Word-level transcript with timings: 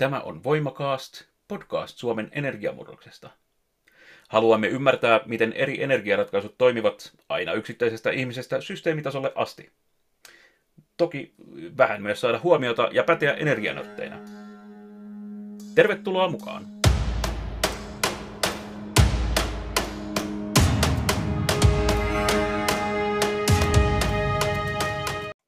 Tämä 0.00 0.20
on 0.20 0.44
Voimakaast, 0.44 1.24
podcast 1.48 1.98
Suomen 1.98 2.28
energiamurroksesta. 2.32 3.30
Haluamme 4.28 4.68
ymmärtää, 4.68 5.20
miten 5.26 5.52
eri 5.52 5.82
energiaratkaisut 5.82 6.58
toimivat 6.58 7.12
aina 7.28 7.52
yksittäisestä 7.52 8.10
ihmisestä 8.10 8.60
systeemitasolle 8.60 9.32
asti. 9.34 9.72
Toki 10.96 11.34
vähän 11.78 12.02
myös 12.02 12.20
saada 12.20 12.40
huomiota 12.42 12.88
ja 12.92 13.04
päteä 13.04 13.34
energianotteina. 13.34 14.16
Tervetuloa 15.74 16.28
mukaan! 16.28 16.64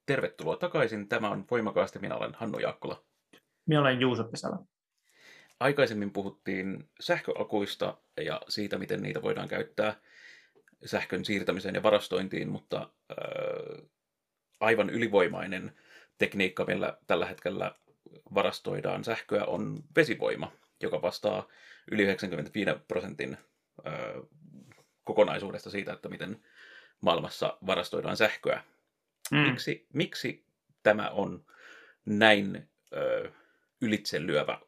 Tervetuloa 0.06 0.56
takaisin. 0.56 1.08
Tämä 1.08 1.30
on 1.30 1.44
Voimakaasti. 1.50 1.98
Minä 1.98 2.16
olen 2.16 2.34
Hannu 2.34 2.58
Jaakkola. 2.58 3.11
Minä 3.66 3.80
olen 3.80 4.00
Juuso 4.00 4.24
Pesälä. 4.24 4.58
Aikaisemmin 5.60 6.12
puhuttiin 6.12 6.88
sähköakuista 7.00 7.98
ja 8.16 8.40
siitä, 8.48 8.78
miten 8.78 9.02
niitä 9.02 9.22
voidaan 9.22 9.48
käyttää 9.48 9.94
sähkön 10.84 11.24
siirtämiseen 11.24 11.74
ja 11.74 11.82
varastointiin, 11.82 12.48
mutta 12.48 12.90
äh, 13.10 13.86
aivan 14.60 14.90
ylivoimainen 14.90 15.72
tekniikka, 16.18 16.64
millä 16.64 16.98
tällä 17.06 17.26
hetkellä 17.26 17.74
varastoidaan 18.34 19.04
sähköä, 19.04 19.44
on 19.44 19.84
vesivoima, 19.96 20.52
joka 20.82 21.02
vastaa 21.02 21.48
yli 21.90 22.02
95 22.02 22.70
prosentin 22.88 23.36
äh, 23.86 23.94
kokonaisuudesta 25.04 25.70
siitä, 25.70 25.92
että 25.92 26.08
miten 26.08 26.42
maailmassa 27.00 27.58
varastoidaan 27.66 28.16
sähköä. 28.16 28.62
Mm. 29.30 29.38
Miksi, 29.38 29.86
miksi 29.92 30.44
tämä 30.82 31.10
on 31.10 31.44
näin 32.06 32.68
ö, 32.92 33.32
ylitsellyövä 33.82 34.58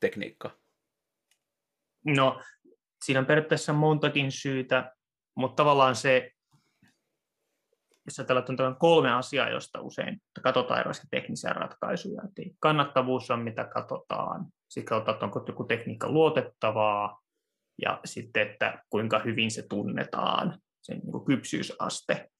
tekniikka? 0.00 0.58
No, 2.06 2.40
siinä 3.04 3.20
on 3.20 3.26
periaatteessa 3.26 3.72
montakin 3.72 4.32
syytä, 4.32 4.92
mutta 5.36 5.62
tavallaan 5.62 5.96
se, 5.96 6.30
jos 8.06 8.18
ajatellaan, 8.18 8.60
on 8.60 8.76
kolme 8.78 9.12
asiaa, 9.12 9.50
josta 9.50 9.80
usein 9.80 10.22
katsotaan 10.42 10.80
erilaisia 10.80 11.04
teknisiä 11.10 11.50
ratkaisuja. 11.50 12.22
Eli 12.38 12.54
kannattavuus 12.60 13.30
on, 13.30 13.42
mitä 13.42 13.64
katsotaan. 13.64 14.46
Sitten 14.68 14.88
katsotaan, 14.88 15.24
onko 15.24 15.44
joku 15.48 15.64
tekniikka 15.64 16.10
luotettavaa. 16.10 17.20
Ja 17.82 18.00
sitten, 18.04 18.48
että 18.48 18.84
kuinka 18.90 19.18
hyvin 19.18 19.50
se 19.50 19.66
tunnetaan, 19.68 20.58
sen 20.82 20.98
niin 20.98 21.24
kypsyysaste 21.26 22.30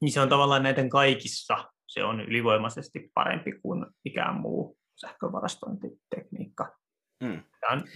niin 0.00 0.12
se 0.12 0.20
on 0.20 0.28
tavallaan 0.28 0.62
näiden 0.62 0.88
kaikissa, 0.88 1.72
se 1.86 2.04
on 2.04 2.20
ylivoimaisesti 2.20 3.10
parempi 3.14 3.52
kuin 3.62 3.86
mikään 4.04 4.40
muu 4.40 4.78
sähkövarastointitekniikka. 4.96 6.76
Mm. 7.20 7.42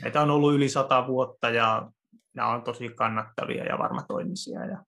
näitä 0.02 0.20
on 0.20 0.30
ollut 0.30 0.54
yli 0.54 0.68
sata 0.68 1.06
vuotta 1.06 1.50
ja 1.50 1.90
nämä 2.34 2.48
on 2.48 2.62
tosi 2.62 2.88
kannattavia 2.88 3.64
ja 3.64 3.78
varmatoimisia. 3.78 4.66
Ja... 4.66 4.84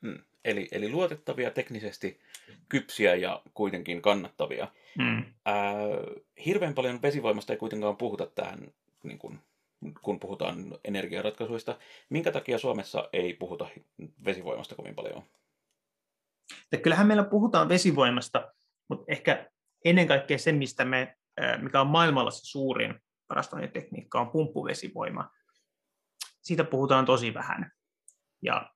Mm. 0.00 0.18
Eli, 0.44 0.68
eli 0.72 0.90
luotettavia, 0.90 1.50
teknisesti 1.50 2.20
kypsiä 2.68 3.14
ja 3.14 3.42
kuitenkin 3.54 4.02
kannattavia. 4.02 4.68
Mm. 4.98 5.24
Ää, 5.44 5.74
hirveän 6.46 6.74
paljon 6.74 7.02
vesivoimasta 7.02 7.52
ei 7.52 7.56
kuitenkaan 7.56 7.96
puhuta 7.96 8.26
tähän, 8.26 8.72
niin 9.02 9.18
kun, 9.18 9.38
kun 10.02 10.20
puhutaan 10.20 10.78
energiaratkaisuista. 10.84 11.78
Minkä 12.10 12.32
takia 12.32 12.58
Suomessa 12.58 13.08
ei 13.12 13.34
puhuta 13.34 13.68
vesivoimasta 14.24 14.74
kovin 14.74 14.94
paljon? 14.94 15.22
Että 16.72 16.82
kyllähän 16.82 17.06
meillä 17.06 17.24
puhutaan 17.24 17.68
vesivoimasta, 17.68 18.52
mutta 18.88 19.04
ehkä 19.08 19.50
ennen 19.84 20.06
kaikkea 20.06 20.38
se, 20.38 20.52
mistä 20.52 20.84
me, 20.84 21.16
mikä 21.62 21.80
on 21.80 21.86
maailmalla 21.86 22.30
se 22.30 22.40
suurin 22.44 22.94
varastointitekniikka, 23.28 24.20
on 24.20 24.30
pumppuvesivoima. 24.30 25.30
Siitä 26.42 26.64
puhutaan 26.64 27.04
tosi 27.04 27.34
vähän. 27.34 27.70
Ja 28.42 28.70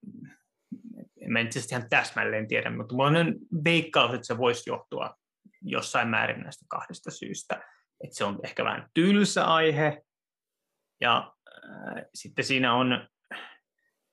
en 1.20 1.32
mä 1.32 1.40
itse 1.40 1.60
ihan 1.70 1.88
täsmälleen 1.90 2.48
tiedä, 2.48 2.70
mutta 2.70 2.94
mulla 2.94 3.08
on 3.08 3.34
veikkaus, 3.64 4.14
että 4.14 4.26
se 4.26 4.38
voisi 4.38 4.70
johtua 4.70 5.14
jossain 5.62 6.08
määrin 6.08 6.40
näistä 6.40 6.66
kahdesta 6.68 7.10
syystä. 7.10 7.54
Että 8.04 8.16
se 8.16 8.24
on 8.24 8.40
ehkä 8.44 8.64
vähän 8.64 8.90
tylsä 8.94 9.44
aihe, 9.44 10.02
ja 11.00 11.32
äh, 11.64 12.04
sitten 12.14 12.44
siinä 12.44 12.74
on 12.74 13.08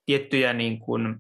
tiettyjä 0.06 0.54
niin 0.54 0.80
kuin, 0.80 1.16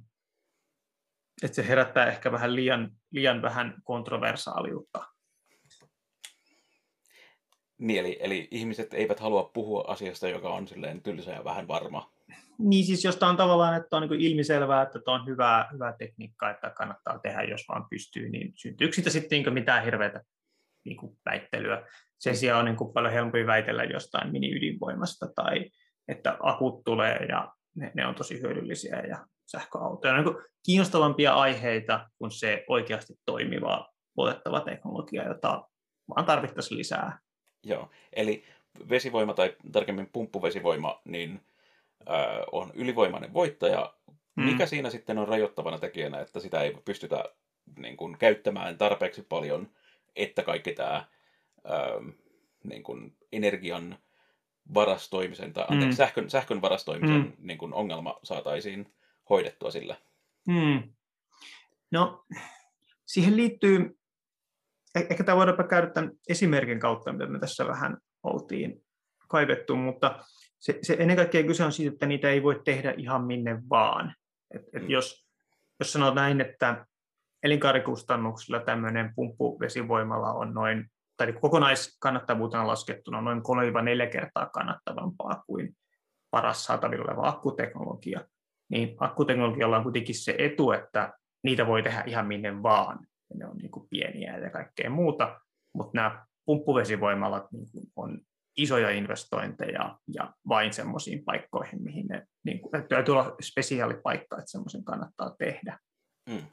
että 1.43 1.55
se 1.55 1.67
herättää 1.67 2.05
ehkä 2.05 2.31
vähän 2.31 2.55
liian, 2.55 2.91
liian 3.11 3.41
vähän 3.41 3.75
kontroversaaliutta. 3.83 5.14
Niin, 7.77 7.99
eli, 7.99 8.17
eli 8.21 8.47
ihmiset 8.51 8.93
eivät 8.93 9.19
halua 9.19 9.51
puhua 9.53 9.83
asiasta, 9.87 10.29
joka 10.29 10.49
on 10.49 10.67
silleen 10.67 11.03
tylsä 11.03 11.31
ja 11.31 11.43
vähän 11.43 11.67
varma. 11.67 12.11
Niin 12.59 12.85
siis 12.85 13.03
jos 13.03 13.23
on 13.23 13.37
tavallaan, 13.37 13.77
että 13.77 13.97
on 13.97 14.07
niin 14.07 14.21
ilmiselvää, 14.21 14.81
että 14.81 14.99
tämä 15.05 15.15
on 15.15 15.27
hyvää, 15.27 15.69
hyvää 15.73 15.95
tekniikkaa, 15.99 16.49
että 16.49 16.69
kannattaa 16.69 17.19
tehdä, 17.19 17.43
jos 17.43 17.65
vaan 17.69 17.85
pystyy, 17.89 18.29
niin 18.29 18.53
syntyykö 18.55 18.95
siitä 18.95 19.09
sitten 19.09 19.43
niin 19.43 19.53
mitään 19.53 19.83
hirveätä 19.83 20.21
niin 20.85 20.97
väittelyä. 21.25 21.87
Sen 22.19 22.37
sijaan 22.37 22.59
on 22.59 22.65
niin 22.65 22.75
kuin 22.75 22.93
paljon 22.93 23.13
helpompi 23.13 23.47
väitellä 23.47 23.83
jostain 23.83 24.31
mini-ydinvoimasta 24.31 25.27
tai 25.35 25.69
että 26.07 26.37
akut 26.39 26.83
tulee 26.83 27.25
ja 27.29 27.53
ne, 27.75 27.91
ne 27.95 28.07
on 28.07 28.15
tosi 28.15 28.41
hyödyllisiä 28.41 28.99
ja 28.99 29.25
sähköautoja. 29.45 30.13
On 30.13 30.25
niin 30.25 30.35
kiinnostavampia 30.65 31.33
aiheita 31.33 32.09
kuin 32.17 32.31
se 32.31 32.65
oikeasti 32.67 33.13
toimiva, 33.25 33.93
luotettava 34.17 34.61
teknologia, 34.61 35.27
jota 35.27 35.67
vaan 36.09 36.25
tarvittaisiin 36.25 36.77
lisää. 36.77 37.19
Joo, 37.65 37.89
eli 38.13 38.43
vesivoima 38.89 39.33
tai 39.33 39.55
tarkemmin 39.71 40.09
pumppuvesivoima 40.13 41.01
niin, 41.05 41.41
äh, 42.09 42.43
on 42.51 42.71
ylivoimainen 42.73 43.33
voittaja. 43.33 43.93
Hmm. 44.41 44.45
Mikä 44.45 44.65
siinä 44.65 44.89
sitten 44.89 45.17
on 45.17 45.27
rajoittavana 45.27 45.79
tekijänä, 45.79 46.19
että 46.19 46.39
sitä 46.39 46.61
ei 46.61 46.77
pystytä 46.85 47.23
niin 47.77 47.97
kuin, 47.97 48.17
käyttämään 48.17 48.77
tarpeeksi 48.77 49.21
paljon, 49.21 49.69
että 50.15 50.43
kaikki 50.43 50.73
tämä 50.73 50.95
äh, 50.95 52.15
niin 52.63 52.83
kuin, 52.83 53.17
energian 53.31 53.97
varastoimisen 54.73 55.53
tai 55.53 55.65
anteeksi, 55.69 55.95
mm. 55.95 55.97
sähkön, 55.97 56.29
sähkön 56.29 56.61
varastoimisen 56.61 57.21
mm. 57.21 57.33
niin 57.39 57.57
kuin 57.57 57.73
ongelma 57.73 58.19
saataisiin 58.23 58.93
hoidettua 59.29 59.71
sillä? 59.71 59.95
Mm. 60.47 60.83
No, 61.91 62.25
siihen 63.05 63.37
liittyy, 63.37 63.97
ehkä 64.99 65.23
tämä 65.23 65.35
voidaan 65.35 65.67
käydä 65.67 65.87
tämän 65.87 66.11
esimerkin 66.29 66.79
kautta, 66.79 67.13
mitä 67.13 67.27
me 67.27 67.39
tässä 67.39 67.67
vähän 67.67 67.97
oltiin 68.23 68.81
kaivettu, 69.27 69.75
mutta 69.75 70.19
se, 70.59 70.79
se 70.81 70.95
ennen 70.99 71.17
kaikkea 71.17 71.43
kyse 71.43 71.63
on 71.63 71.71
siitä, 71.71 71.93
että 71.93 72.05
niitä 72.05 72.29
ei 72.29 72.43
voi 72.43 72.61
tehdä 72.65 72.93
ihan 72.97 73.23
minne 73.23 73.59
vaan. 73.69 74.15
Et, 74.53 74.61
et 74.73 74.83
mm. 74.83 74.89
jos, 74.89 75.25
jos 75.79 75.93
sanot 75.93 76.15
näin, 76.15 76.41
että 76.41 76.85
elinkaarikustannuksilla 77.43 78.59
tämmöinen 78.59 79.13
pumppuvesivoimala 79.15 80.33
on 80.33 80.53
noin 80.53 80.91
tai 81.17 81.33
kokonaiskannattavuutena 81.33 82.67
laskettuna 82.67 83.21
noin 83.21 83.39
3-4 84.07 84.09
kertaa 84.11 84.49
kannattavampaa 84.53 85.43
kuin 85.47 85.77
paras 86.31 86.65
saatavilla 86.65 87.05
oleva 87.05 87.27
akkuteknologia, 87.27 88.21
niin 88.69 88.95
akkuteknologialla 88.99 89.77
on 89.77 89.83
kuitenkin 89.83 90.15
se 90.15 90.35
etu, 90.37 90.71
että 90.71 91.13
niitä 91.43 91.67
voi 91.67 91.83
tehdä 91.83 92.03
ihan 92.05 92.27
minne 92.27 92.63
vaan. 92.63 93.07
Ja 93.29 93.35
ne 93.37 93.45
on 93.45 93.57
niin 93.57 93.71
kuin 93.71 93.87
pieniä 93.89 94.37
ja 94.37 94.49
kaikkea 94.49 94.89
muuta, 94.89 95.41
mutta 95.73 95.91
nämä 95.93 96.25
pumppuvesivoimalat 96.45 97.51
niin 97.51 97.67
kuin 97.71 97.85
on 97.95 98.21
isoja 98.57 98.89
investointeja 98.89 99.99
ja 100.13 100.33
vain 100.47 100.73
semmoisiin 100.73 101.23
paikkoihin, 101.25 101.83
mihin 101.83 102.07
ne 102.07 102.27
niin 102.43 102.59
kuin, 102.59 102.87
täytyy 102.89 103.11
olla 103.11 103.35
spesiaalipaikka, 103.41 104.37
että 104.37 104.51
semmoisen 104.51 104.83
kannattaa 104.83 105.35
tehdä. 105.39 105.79
Mm. 106.29 106.43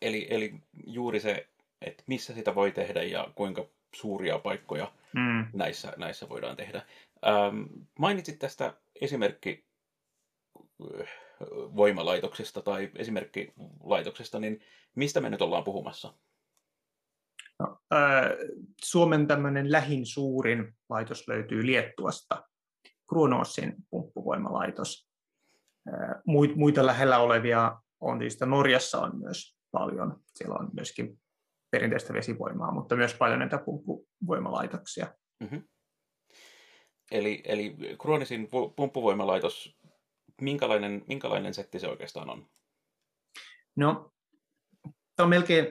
Eli, 0.00 0.26
eli 0.30 0.60
juuri 0.86 1.20
se 1.20 1.48
että 1.86 2.02
missä 2.06 2.34
sitä 2.34 2.54
voi 2.54 2.72
tehdä 2.72 3.02
ja 3.02 3.32
kuinka 3.34 3.68
suuria 3.94 4.38
paikkoja 4.38 4.92
mm. 5.14 5.46
näissä, 5.52 5.92
näissä 5.96 6.28
voidaan 6.28 6.56
tehdä. 6.56 6.82
Ähm, 7.26 7.62
mainitsit 7.98 8.38
tästä 8.38 8.74
esimerkki 9.00 9.64
voimalaitoksesta 11.50 12.62
tai 12.62 12.90
esimerkkilaitoksesta, 12.94 14.38
niin 14.38 14.60
mistä 14.94 15.20
me 15.20 15.30
nyt 15.30 15.42
ollaan 15.42 15.64
puhumassa? 15.64 16.14
No, 17.58 17.78
äh, 17.92 18.30
Suomen 18.84 19.26
tämmöinen 19.26 19.72
lähin 19.72 20.06
suurin 20.06 20.74
laitos 20.88 21.28
löytyy 21.28 21.66
Liettuasta, 21.66 22.42
Kruonoosin 23.08 23.74
pumppuvoimalaitos. 23.90 25.08
Äh, 25.88 26.22
muita 26.54 26.86
lähellä 26.86 27.18
olevia 27.18 27.82
on 28.00 28.20
siis 28.20 28.40
Norjassa 28.40 29.00
on 29.00 29.18
myös 29.18 29.56
paljon. 29.70 30.20
Siellä 30.34 30.54
on 30.54 30.70
myöskin 30.72 31.20
perinteistä 31.70 32.12
vesivoimaa, 32.12 32.72
mutta 32.72 32.96
myös 32.96 33.14
paljon 33.14 33.38
näitä 33.38 33.58
pumppuvoimalaitoksia. 33.58 35.14
Mm-hmm. 35.40 35.62
Eli, 37.10 37.42
eli 37.44 37.76
kroonisin 38.02 38.48
pumppuvoimalaitos, 38.76 39.76
minkälainen, 40.42 41.04
minkälainen 41.08 41.54
setti 41.54 41.78
se 41.78 41.88
oikeastaan 41.88 42.30
on? 42.30 42.46
No, 43.76 44.12
tämä 45.16 45.24
on 45.24 45.30
melkein 45.30 45.66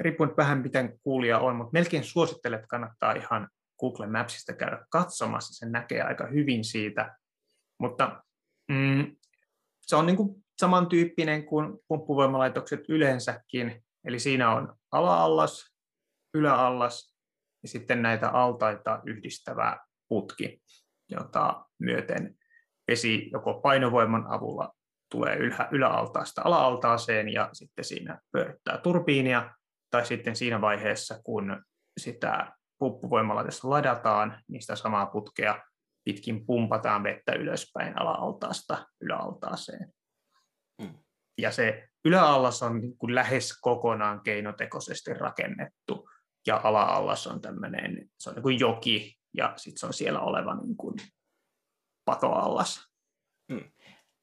riippuen 0.00 0.36
vähän 0.36 0.58
miten 0.58 1.00
kuulija 1.02 1.38
on, 1.38 1.56
mutta 1.56 1.72
melkein 1.72 2.04
suosittelen, 2.04 2.58
että 2.58 2.68
kannattaa 2.68 3.12
ihan 3.12 3.48
Google 3.80 4.06
Mapsista 4.06 4.52
käydä 4.52 4.86
katsomassa, 4.90 5.54
sen 5.54 5.72
näkee 5.72 6.02
aika 6.02 6.26
hyvin 6.26 6.64
siitä, 6.64 7.16
mutta 7.78 8.24
mm, 8.68 9.16
se 9.80 9.96
on 9.96 10.06
niin 10.06 10.16
kuin 10.16 10.44
samantyyppinen 10.58 11.46
kuin 11.46 11.78
pumppuvoimalaitokset 11.88 12.80
yleensäkin, 12.88 13.84
eli 14.04 14.18
siinä 14.18 14.54
on 14.54 14.76
ala-allas, 14.92 15.74
yläallas 16.34 17.14
ja 17.62 17.68
sitten 17.68 18.02
näitä 18.02 18.28
altaita 18.28 19.00
yhdistävä 19.06 19.78
putki, 20.08 20.62
jota 21.08 21.66
myöten 21.78 22.36
vesi 22.92 23.30
joko 23.32 23.54
painovoiman 23.54 24.26
avulla 24.26 24.72
tulee 25.10 25.36
ylä, 25.36 25.68
yläaltaasta 25.70 26.42
ala-altaaseen 26.44 27.32
ja 27.32 27.48
sitten 27.52 27.84
siinä 27.84 28.20
pyörittää 28.32 28.78
turbiinia, 28.78 29.54
tai 29.90 30.06
sitten 30.06 30.36
siinä 30.36 30.60
vaiheessa, 30.60 31.20
kun 31.24 31.62
sitä 32.00 32.52
pumppuvoimalaitosta 32.78 33.70
ladataan, 33.70 34.42
niin 34.48 34.62
sitä 34.62 34.76
samaa 34.76 35.06
putkea 35.06 35.58
pitkin 36.04 36.46
pumpataan 36.46 37.02
vettä 37.02 37.32
ylöspäin 37.32 38.00
ala-altaasta 38.00 38.86
yläaltaaseen. 39.00 39.92
Mm. 40.82 40.94
Ja 41.38 41.52
se 41.52 41.88
yläallas 42.04 42.62
on 42.62 42.80
niin 42.80 42.98
kuin 42.98 43.14
lähes 43.14 43.58
kokonaan 43.60 44.20
keinotekoisesti 44.22 45.14
rakennettu, 45.14 46.08
ja 46.46 46.60
ala-allas 46.64 47.26
on 47.26 47.40
tämmöinen, 47.40 48.10
se 48.18 48.30
on 48.30 48.34
niin 48.34 48.42
kuin 48.42 48.58
joki, 48.60 49.14
ja 49.36 49.52
sitten 49.56 49.80
se 49.80 49.86
on 49.86 49.92
siellä 49.92 50.20
oleva 50.20 50.54
niin 50.54 50.76
kuin 50.76 50.94
patoallas. 52.04 52.88
Mm. 53.48 53.70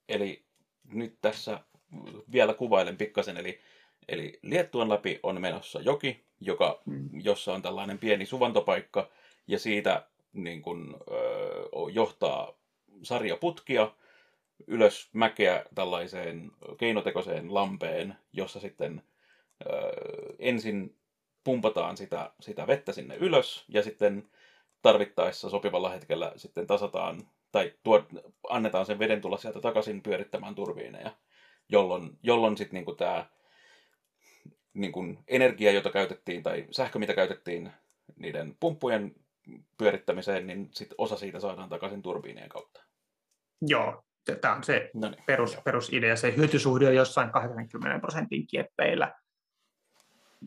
Eli 0.10 0.46
nyt 0.94 1.18
tässä 1.22 1.60
vielä 2.31 2.54
kuvailen 2.54 2.98
pikkasen, 2.98 3.38
eli, 3.38 3.60
eli 4.08 4.40
Liettuan 4.42 4.90
läpi 4.90 5.20
on 5.24 5.42
menossa 5.42 5.81
joki, 5.81 6.26
joka, 6.40 6.81
mm. 6.86 7.10
jossa 7.22 7.54
on 7.54 7.62
tällainen 7.62 8.00
pieni 8.00 8.26
suvantopaikka, 8.26 9.10
ja 9.48 9.60
siitä 9.60 10.08
niin 10.34 10.62
kun, 10.62 10.98
ö, 11.12 11.14
johtaa 11.94 12.54
sarja 13.04 13.38
putkia 13.38 13.92
ylös 14.68 15.10
mäkeä 15.14 15.66
tällaiseen 15.75 16.52
keinotekoiseen 16.78 17.54
lampeen, 17.54 18.16
jossa 18.34 18.60
sitten 18.60 19.02
ö, 19.66 19.70
ensin 20.40 20.96
pumpataan 21.44 21.98
sitä, 21.98 22.32
sitä 22.42 22.68
vettä 22.68 22.94
sinne 22.94 23.16
ylös, 23.16 23.66
ja 23.68 23.84
sitten 23.84 24.30
tarvittaessa 24.82 25.50
sopivalla 25.50 25.90
hetkellä 25.90 26.32
sitten 26.36 26.68
tasataan 26.68 27.28
tai 27.51 27.74
tuot, 27.84 28.07
annetaan 28.50 28.86
sen 28.86 29.00
veden 29.00 29.22
tulla 29.22 29.38
sieltä 29.38 29.62
takaisin 29.62 30.01
pyörittämään 30.01 30.56
turbiineja, 30.56 31.12
jolloin, 31.69 32.18
jolloin 32.24 32.57
sitten 32.57 32.74
niinku 32.74 32.96
tämä 32.96 33.25
niinku 34.74 35.06
energia, 35.28 35.72
jota 35.72 35.90
käytettiin, 35.90 36.44
tai 36.44 36.68
sähkö, 36.72 37.00
mitä 37.00 37.13
käytettiin 37.13 37.72
niiden 38.16 38.57
pumppujen 38.60 39.16
pyörittämiseen, 39.78 40.48
niin 40.48 40.69
sit 40.74 40.94
osa 40.98 41.18
siitä 41.18 41.40
saadaan 41.40 41.69
takaisin 41.69 42.01
turbiinien 42.01 42.50
kautta. 42.50 42.84
Joo, 43.62 44.04
tämä 44.42 44.56
on 44.56 44.63
se 44.63 44.92
no 44.94 45.10
niin, 45.10 45.24
perus, 45.25 45.57
perusidea. 45.66 46.16
Se 46.16 46.36
hyötysuhde 46.36 46.88
on 46.88 46.96
jossain 46.96 47.31
80 47.31 48.00
prosentin 48.00 48.48
kieppeillä. 48.48 49.16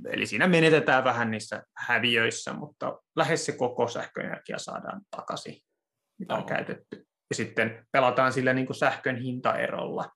Eli 0.07 0.27
siinä 0.27 0.47
menetetään 0.47 1.05
vähän 1.05 1.31
niissä 1.31 1.63
häviöissä, 1.77 2.53
mutta 2.53 3.03
lähes 3.17 3.47
se 3.47 3.53
koko 3.53 3.89
sähköenergia 3.89 4.59
saadaan 4.59 5.01
takaisin 5.17 5.63
mitä 6.23 6.35
on 6.35 6.45
käytetty. 6.45 7.07
Ja 7.31 7.37
sitten 7.37 7.87
pelataan 7.93 8.33
sillä 8.33 8.53
niin 8.53 8.67
kuin 8.67 8.77
sähkön 8.77 9.17
hintaerolla. 9.17 10.11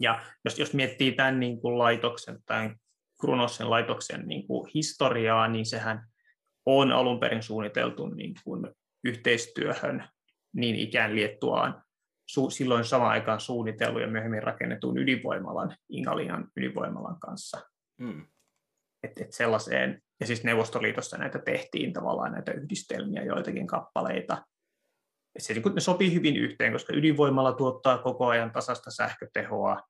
Ja 0.00 0.20
jos, 0.44 0.58
jos 0.58 0.74
miettii 0.74 1.12
tämän 1.12 1.40
niin 1.40 1.60
kuin 1.60 1.78
laitoksen 1.78 2.38
tai 2.46 2.70
Krunossen 3.20 3.70
laitoksen 3.70 4.28
niin 4.28 4.46
kuin 4.46 4.70
historiaa, 4.74 5.48
niin 5.48 5.66
sehän 5.66 6.06
on 6.66 6.92
alun 6.92 7.20
perin 7.20 7.42
suunniteltu 7.42 8.06
niin 8.06 8.34
kuin 8.44 8.66
yhteistyöhön 9.04 10.08
niin 10.52 10.76
ikään 10.76 11.14
Liettuaan 11.14 11.82
su, 12.28 12.50
silloin 12.50 12.84
samaan 12.84 13.10
aikaan 13.10 13.40
suunnitellut 13.40 14.02
ja 14.02 14.08
myöhemmin 14.08 14.42
rakennetun 14.42 14.98
ydinvoimalan, 14.98 15.76
Ingalian 15.88 16.48
ydinvoimalan 16.56 17.20
kanssa. 17.20 17.60
Mm. 18.00 18.26
Et, 19.02 19.20
et 19.20 19.32
sellaiseen, 19.32 20.02
ja 20.20 20.26
siis 20.26 20.44
Neuvostoliitossa 20.44 21.18
näitä 21.18 21.38
tehtiin 21.38 21.92
tavallaan 21.92 22.32
näitä 22.32 22.52
yhdistelmiä, 22.52 23.22
joitakin 23.22 23.66
kappaleita, 23.66 24.44
se, 25.38 25.54
niin 25.54 25.74
ne 25.74 25.80
sopii 25.80 26.14
hyvin 26.14 26.36
yhteen, 26.36 26.72
koska 26.72 26.92
ydinvoimalla 26.96 27.52
tuottaa 27.52 27.98
koko 27.98 28.26
ajan 28.26 28.50
tasasta 28.50 28.90
sähkötehoa, 28.90 29.82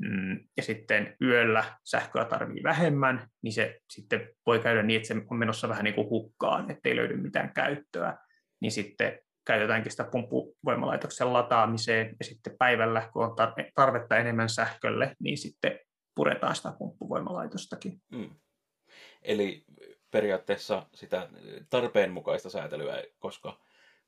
mm, 0.00 0.40
ja 0.56 0.62
sitten 0.62 1.16
yöllä 1.22 1.64
sähköä 1.84 2.24
tarvii 2.24 2.62
vähemmän, 2.62 3.28
niin 3.42 3.52
se 3.52 3.80
sitten 3.90 4.28
voi 4.46 4.58
käydä 4.58 4.82
niin, 4.82 4.96
että 4.96 5.08
se 5.08 5.14
on 5.30 5.38
menossa 5.38 5.68
vähän 5.68 5.84
niin 5.84 5.94
kuin 5.94 6.10
hukkaan, 6.10 6.70
ettei 6.70 6.96
löydy 6.96 7.16
mitään 7.16 7.54
käyttöä, 7.54 8.18
niin 8.60 8.72
sitten 8.72 9.18
käytetäänkin 9.46 9.90
sitä 9.90 10.04
pumppuvoimalaitoksen 10.04 11.32
lataamiseen, 11.32 12.16
ja 12.18 12.24
sitten 12.24 12.56
päivällä, 12.58 13.10
kun 13.12 13.24
on 13.24 13.36
tarvetta 13.74 14.16
enemmän 14.16 14.48
sähkölle, 14.48 15.16
niin 15.20 15.38
sitten 15.38 15.78
puretaan 16.14 16.56
sitä 16.56 16.72
pumppuvoimalaitostakin. 16.78 18.02
Mm. 18.12 18.30
Eli 19.22 19.64
periaatteessa 20.10 20.86
sitä 20.94 21.28
tarpeenmukaista 21.70 22.50
säätelyä, 22.50 23.02
koska 23.18 23.60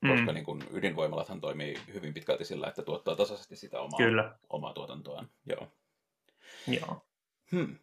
koska 0.08 0.26
mm. 0.26 0.34
niin 0.34 0.44
kun 0.44 0.62
ydinvoimalathan 0.72 1.40
toimii 1.40 1.78
hyvin 1.94 2.14
pitkälti 2.14 2.44
sillä, 2.44 2.68
että 2.68 2.82
tuottaa 2.82 3.16
tasaisesti 3.16 3.56
sitä 3.56 3.80
omaa, 3.80 3.98
Kyllä. 3.98 4.34
omaa 4.50 4.72
tuotantoaan. 4.72 5.30
Joo. 5.46 5.68
Joo. 6.66 7.06
Hmm. 7.52 7.76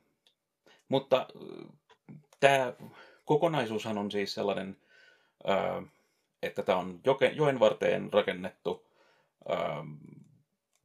Mutta 0.89 1.27
tämä 2.39 2.74
kokonaisuushan 3.25 3.98
on 3.98 4.12
siis 4.12 4.33
sellainen, 4.33 4.77
että 6.44 6.63
tämä 6.63 6.77
on 6.77 7.01
joen 7.36 7.60
varteen 7.60 8.13
rakennettu 8.13 8.88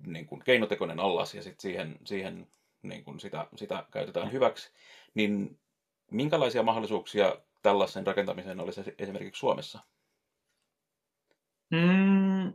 niin 0.06 0.26
kuin 0.26 0.44
keinotekoinen 0.44 1.00
allas 1.00 1.34
ja 1.34 1.42
sitten 1.42 1.62
siihen, 1.62 1.98
siihen 2.04 2.46
niin 2.82 3.04
kuin 3.04 3.20
sitä, 3.20 3.46
sitä 3.56 3.84
käytetään 3.90 4.32
hyväksi, 4.32 4.70
niin 5.14 5.58
minkälaisia 6.10 6.62
mahdollisuuksia 6.62 7.36
tällaisen 7.62 8.06
rakentamiseen 8.06 8.60
olisi 8.60 8.80
esimerkiksi 8.98 9.38
Suomessa? 9.38 9.78
Mm, 11.74 12.52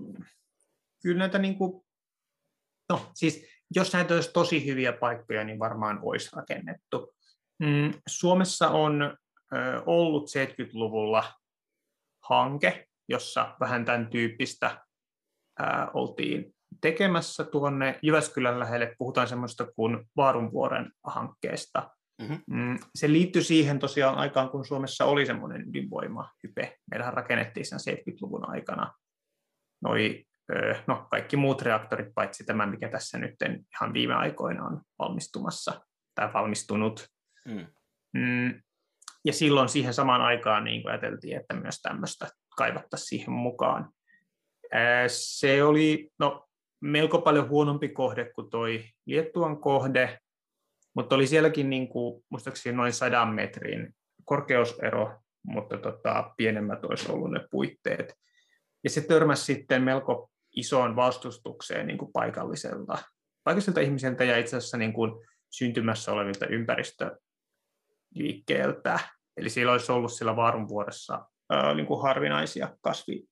kyllä 1.01 1.19
näitä 1.19 1.39
niin 1.39 1.57
kuin, 1.57 1.85
no 2.89 3.11
siis 3.13 3.45
jos 3.75 3.93
näitä 3.93 4.13
olisi 4.13 4.33
tosi 4.33 4.65
hyviä 4.65 4.93
paikkoja, 4.93 5.43
niin 5.43 5.59
varmaan 5.59 5.99
olisi 6.01 6.29
rakennettu. 6.35 7.13
Mm, 7.59 7.93
Suomessa 8.09 8.69
on 8.69 9.01
ö, 9.01 9.83
ollut 9.85 10.29
70-luvulla 10.29 11.33
hanke, 12.29 12.87
jossa 13.09 13.55
vähän 13.59 13.85
tämän 13.85 14.09
tyyppistä 14.09 14.85
ö, 15.59 15.63
oltiin 15.93 16.55
tekemässä 16.81 17.43
tuonne 17.43 17.99
Jyväskylän 18.01 18.59
lähelle. 18.59 18.95
Puhutaan 18.97 19.27
semmoista 19.27 19.71
kuin 19.75 20.09
Vaarunvuoren 20.17 20.91
hankkeesta. 21.03 21.89
Mm-hmm. 22.21 22.39
Mm, 22.47 22.79
se 22.95 23.11
liittyy 23.11 23.43
siihen 23.43 23.79
tosiaan 23.79 24.15
aikaan, 24.15 24.49
kun 24.49 24.65
Suomessa 24.65 25.05
oli 25.05 25.25
semmoinen 25.25 25.69
ydinvoimahype. 25.69 26.77
Meillähän 26.91 27.13
rakennettiin 27.13 27.65
sen 27.65 27.95
70-luvun 27.95 28.49
aikana 28.49 28.93
noi, 29.81 30.25
no, 30.87 31.07
kaikki 31.11 31.37
muut 31.37 31.61
reaktorit, 31.61 32.13
paitsi 32.15 32.43
tämä, 32.43 32.65
mikä 32.65 32.89
tässä 32.89 33.17
nyt 33.17 33.35
ihan 33.75 33.93
viime 33.93 34.13
aikoina 34.13 34.65
on 34.65 34.81
valmistumassa 34.99 35.81
tai 36.15 36.33
valmistunut. 36.33 37.07
Mm. 37.45 37.65
Mm, 38.13 38.61
ja 39.25 39.33
silloin 39.33 39.69
siihen 39.69 39.93
samaan 39.93 40.21
aikaan 40.21 40.63
niin 40.63 40.89
ajateltiin, 40.89 41.37
että 41.37 41.53
myös 41.53 41.81
tämmöistä 41.81 42.27
kaivattaisiin 42.57 43.07
siihen 43.07 43.31
mukaan. 43.31 43.89
Se 45.07 45.63
oli 45.63 46.09
no, 46.19 46.47
melko 46.81 47.21
paljon 47.21 47.49
huonompi 47.49 47.89
kohde 47.89 48.31
kuin 48.35 48.49
toi 48.49 48.83
Liettuan 49.05 49.61
kohde, 49.61 50.19
mutta 50.95 51.15
oli 51.15 51.27
sielläkin 51.27 51.69
niin 51.69 51.87
kuin, 51.87 52.23
muistaakseni 52.29 52.77
noin 52.77 52.93
sadan 52.93 53.33
metrin 53.33 53.95
korkeusero, 54.25 55.19
mutta 55.43 55.77
tota, 55.77 56.33
pienemmät 56.37 56.85
olisi 56.85 57.11
ollut 57.11 57.31
ne 57.31 57.47
puitteet. 57.51 58.13
Ja 58.83 58.89
se 58.89 59.01
törmäsi 59.01 59.45
sitten 59.45 59.83
melko 59.83 60.31
isoon 60.55 60.95
vastustukseen 60.95 61.87
niin 61.87 61.97
kuin 61.97 62.11
paikalliselta, 62.11 62.97
paikalliselta 63.43 63.81
ihmiseltä 63.81 64.23
ja 64.23 64.37
itse 64.37 64.57
asiassa 64.57 64.77
niin 64.77 64.93
kuin 64.93 65.11
syntymässä 65.49 66.11
olevilta 66.11 66.47
ympäristöliikkeeltä. 66.47 68.99
Eli 69.37 69.49
siellä 69.49 69.71
olisi 69.71 69.91
ollut 69.91 70.13
siellä 70.13 70.35
Vaarunvuoressa 70.35 71.25
ää, 71.49 71.73
niin 71.73 71.85
kuin 71.85 72.01
harvinaisia 72.01 72.77
kasvi- 72.81 73.29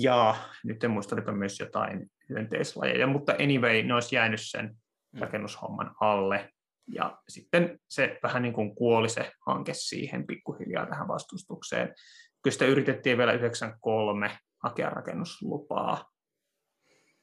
ja 0.00 0.36
nyt 0.64 0.84
en 0.84 0.90
muista, 0.90 1.14
olipa 1.14 1.32
myös 1.32 1.60
jotain 1.60 2.10
hyönteislajeja, 2.28 3.06
mutta 3.06 3.32
anyway, 3.32 3.82
ne 3.82 3.94
olisi 3.94 4.16
jäänyt 4.16 4.40
sen 4.42 4.76
mm. 5.12 5.20
rakennushomman 5.20 5.94
alle. 6.00 6.50
Ja 6.92 7.18
sitten 7.28 7.78
se 7.88 8.18
vähän 8.22 8.42
niin 8.42 8.52
kuin 8.52 8.74
kuoli 8.74 9.08
se 9.08 9.32
hanke 9.46 9.74
siihen 9.74 10.26
pikkuhiljaa 10.26 10.86
tähän 10.86 11.08
vastustukseen. 11.08 11.94
Kyllä 12.42 12.52
sitä 12.52 12.64
yritettiin 12.64 13.18
vielä 13.18 13.32
93 13.32 14.38
hakea 14.62 14.90
rakennuslupaa, 14.90 16.10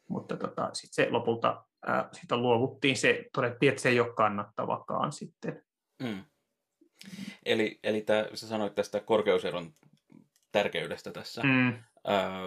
mutta 0.09 0.37
tota, 0.37 0.69
sitten 0.73 1.05
se 1.05 1.11
lopulta 1.11 1.65
ää, 1.85 2.09
sitä 2.11 2.37
luovuttiin. 2.37 2.97
Se 2.97 3.25
todettiin, 3.33 3.69
että 3.69 3.81
se 3.81 3.89
ei 3.89 3.99
ole 3.99 4.13
kannattavakaan 4.13 5.11
sitten. 5.11 5.63
Mm. 6.03 6.25
Eli, 7.45 7.79
eli 7.83 8.01
tämä, 8.01 8.25
sä 8.33 8.47
sanoit 8.47 8.75
tästä 8.75 8.99
korkeuseron 8.99 9.73
tärkeydestä 10.51 11.11
tässä. 11.11 11.41
Mm. 11.43 11.73
Ää, 12.07 12.41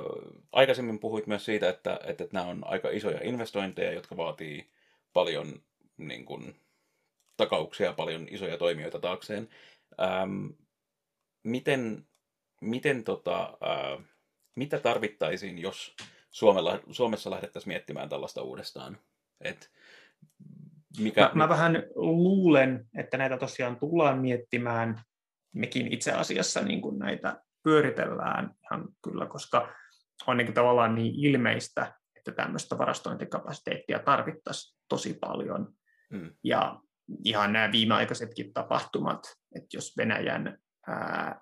aikaisemmin 0.52 0.98
puhuit 0.98 1.26
myös 1.26 1.44
siitä, 1.44 1.68
että, 1.68 2.00
että, 2.04 2.24
että 2.24 2.36
nämä 2.36 2.46
on 2.46 2.66
aika 2.66 2.88
isoja 2.90 3.20
investointeja, 3.22 3.92
jotka 3.92 4.16
vaatii 4.16 4.70
paljon 5.12 5.62
niin 5.96 6.24
kuin, 6.24 6.60
takauksia, 7.36 7.92
paljon 7.92 8.26
isoja 8.30 8.58
toimijoita 8.58 8.98
taakseen. 8.98 9.48
Ähm, 10.02 10.46
miten, 11.42 12.06
miten 12.60 13.04
tota, 13.04 13.58
ää, 13.60 13.98
mitä 14.56 14.78
tarvittaisiin, 14.78 15.58
jos 15.58 15.94
Suomella, 16.30 16.80
Suomessa 16.90 17.30
lähdettäisiin 17.30 17.70
miettimään 17.70 18.08
tällaista 18.08 18.42
uudestaan? 18.42 18.98
Et 19.40 19.70
mikä... 20.98 21.20
mä, 21.20 21.30
mä 21.34 21.48
vähän 21.48 21.82
luulen, 21.94 22.88
että 22.96 23.16
näitä 23.16 23.36
tosiaan 23.36 23.76
tullaan 23.76 24.18
miettimään. 24.18 25.00
Mekin 25.54 25.92
itse 25.92 26.12
asiassa 26.12 26.60
niin 26.60 26.80
kuin 26.80 26.98
näitä 26.98 27.42
pyöritellään 27.62 28.54
ihan 28.62 28.88
kyllä, 29.04 29.26
koska 29.26 29.74
on 30.26 30.36
niin 30.36 30.54
tavallaan 30.54 30.94
niin 30.94 31.14
ilmeistä, 31.14 31.94
että 32.16 32.32
tämmöistä 32.32 32.78
varastointikapasiteettia 32.78 33.98
tarvittaisiin 33.98 34.78
tosi 34.88 35.14
paljon. 35.20 35.74
Mm. 36.10 36.34
Ja 36.44 36.80
ihan 37.24 37.52
nämä 37.52 37.72
viimeaikaisetkin 37.72 38.52
tapahtumat, 38.52 39.36
että 39.54 39.76
jos 39.76 39.96
Venäjän 39.96 40.58
ää, 40.86 41.40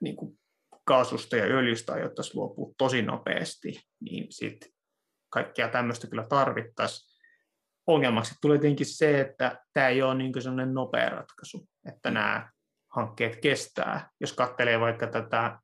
niin 0.00 0.16
kuin 0.16 0.38
kaasusta 0.86 1.36
ja 1.36 1.44
öljystä 1.44 1.92
aiottaisiin 1.92 2.40
luopua 2.40 2.74
tosi 2.78 3.02
nopeasti, 3.02 3.80
niin 4.00 4.26
sitten 4.30 4.70
kaikkea 5.32 5.68
tämmöistä 5.68 6.06
kyllä 6.06 6.26
tarvittaisiin. 6.28 7.16
Ongelmaksi 7.86 8.34
tulee 8.40 8.58
tietenkin 8.58 8.86
se, 8.86 9.20
että 9.20 9.64
tämä 9.72 9.88
ei 9.88 10.02
ole 10.02 10.14
niin 10.14 10.42
sellainen 10.42 10.74
nopea 10.74 11.08
ratkaisu, 11.08 11.68
että 11.88 12.10
nämä 12.10 12.50
hankkeet 12.94 13.36
kestää. 13.40 14.10
Jos 14.20 14.32
katselee 14.32 14.80
vaikka 14.80 15.06
tätä 15.06 15.58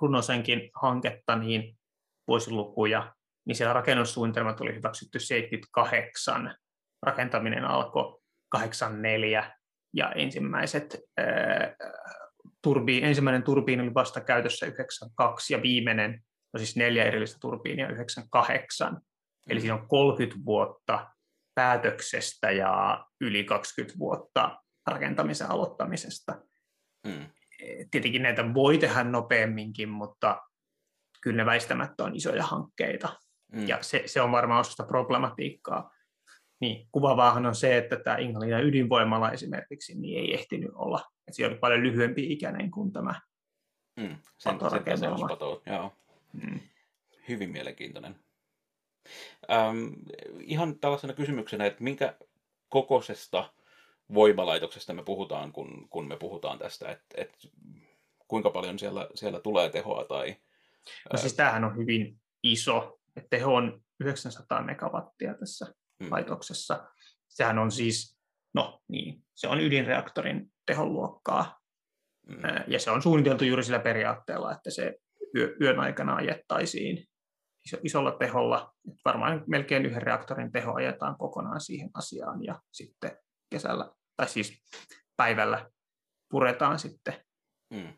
Runosenkin 0.00 0.70
hanketta, 0.74 1.36
niin 1.36 1.78
vuosilukuja, 2.28 3.14
niin 3.46 3.56
siellä 3.56 3.72
rakennussuunnitelmat 3.72 4.60
oli 4.60 4.74
hyväksytty 4.74 5.20
78, 5.20 6.56
rakentaminen 7.02 7.64
alkoi 7.64 8.20
84 8.48 9.56
ja 9.92 10.12
ensimmäiset 10.12 10.98
ää, 11.16 11.76
turbiin, 12.62 13.04
ensimmäinen 13.04 13.42
turbiini 13.42 13.82
oli 13.82 13.94
vasta 13.94 14.20
käytössä 14.20 14.66
92 14.66 15.54
ja 15.54 15.62
viimeinen, 15.62 16.24
no 16.52 16.58
siis 16.58 16.76
neljä 16.76 17.04
erillistä 17.04 17.38
turbiinia 17.40 17.88
98. 17.88 18.92
Mm. 18.92 19.00
Eli 19.48 19.60
siinä 19.60 19.74
on 19.74 19.88
30 19.88 20.44
vuotta 20.44 21.10
päätöksestä 21.54 22.50
ja 22.50 23.04
yli 23.20 23.44
20 23.44 23.98
vuotta 23.98 24.58
rakentamisen 24.86 25.50
aloittamisesta. 25.50 26.42
Mm. 27.06 27.26
Tietenkin 27.90 28.22
näitä 28.22 28.54
voi 28.54 28.78
tehdä 28.78 29.04
nopeamminkin, 29.04 29.88
mutta 29.88 30.42
kyllä 31.22 31.36
ne 31.36 31.46
väistämättä 31.46 32.04
on 32.04 32.16
isoja 32.16 32.42
hankkeita. 32.42 33.16
Mm. 33.52 33.68
Ja 33.68 33.78
se, 33.80 34.02
se 34.06 34.20
on 34.20 34.32
varmaan 34.32 34.60
osa 34.60 34.70
sitä 34.70 34.84
problematiikkaa. 34.84 35.90
Niin, 36.60 36.88
kuvavaahan 36.92 37.46
on 37.46 37.54
se, 37.54 37.76
että 37.76 37.96
tämä 37.96 38.16
Ingalinan 38.16 38.64
ydinvoimala 38.64 39.30
esimerkiksi 39.30 39.94
niin 40.00 40.18
ei 40.18 40.34
ehtinyt 40.34 40.70
olla. 40.74 41.04
Että 41.28 41.36
se 41.36 41.46
oli 41.46 41.54
paljon 41.54 41.82
lyhyempi 41.82 42.32
ikäinen 42.32 42.70
kuin 42.70 42.92
tämä 42.92 43.20
mm, 43.96 44.16
sen, 44.38 44.58
sen 44.98 45.10
pato, 45.28 45.62
joo. 45.66 45.92
Mm. 46.32 46.60
Hyvin 47.28 47.50
mielenkiintoinen. 47.50 48.16
Ähm, 49.50 49.92
ihan 50.40 50.78
tällaisena 50.78 51.12
kysymyksenä, 51.12 51.66
että 51.66 51.84
minkä 51.84 52.16
kokoisesta 52.68 53.52
voimalaitoksesta 54.14 54.94
me 54.94 55.02
puhutaan, 55.02 55.52
kun, 55.52 55.88
kun 55.90 56.08
me 56.08 56.16
puhutaan 56.16 56.58
tästä, 56.58 56.88
että, 56.90 57.14
että 57.14 57.38
kuinka 58.28 58.50
paljon 58.50 58.78
siellä, 58.78 59.08
siellä 59.14 59.40
tulee 59.40 59.68
tehoa 59.68 60.04
tai... 60.04 60.36
No 61.12 61.18
siis 61.18 61.34
tämähän 61.34 61.64
on 61.64 61.76
hyvin 61.76 62.20
iso, 62.42 62.98
että 63.16 63.28
teho 63.30 63.54
on 63.54 63.82
900 64.00 64.62
megawattia 64.62 65.34
tässä 65.34 65.74
mm. 66.00 66.10
laitoksessa. 66.10 66.88
Sehän 67.28 67.58
on 67.58 67.72
siis, 67.72 68.18
no 68.54 68.82
niin, 68.88 69.24
se 69.34 69.48
on 69.48 69.60
ydinreaktorin 69.60 70.52
teholuokkaa. 70.68 71.58
Mm. 72.26 72.36
Ja 72.66 72.78
se 72.78 72.90
on 72.90 73.02
suunniteltu 73.02 73.44
juuri 73.44 73.62
sillä 73.62 73.78
periaatteella, 73.78 74.52
että 74.52 74.70
se 74.70 74.94
yö, 75.36 75.56
yön 75.60 75.80
aikana 75.80 76.14
ajettaisiin 76.14 77.08
iso, 77.66 77.76
isolla 77.84 78.12
teholla. 78.12 78.74
Että 78.88 79.00
varmaan 79.04 79.44
melkein 79.46 79.86
yhden 79.86 80.02
reaktorin 80.02 80.52
teho 80.52 80.74
ajetaan 80.74 81.16
kokonaan 81.18 81.60
siihen 81.60 81.90
asiaan 81.94 82.44
ja 82.44 82.60
sitten 82.72 83.18
kesällä, 83.50 83.90
tai 84.16 84.28
siis 84.28 84.62
päivällä 85.16 85.70
puretaan 86.30 86.78
sitten. 86.78 87.14
Mm. 87.70 87.92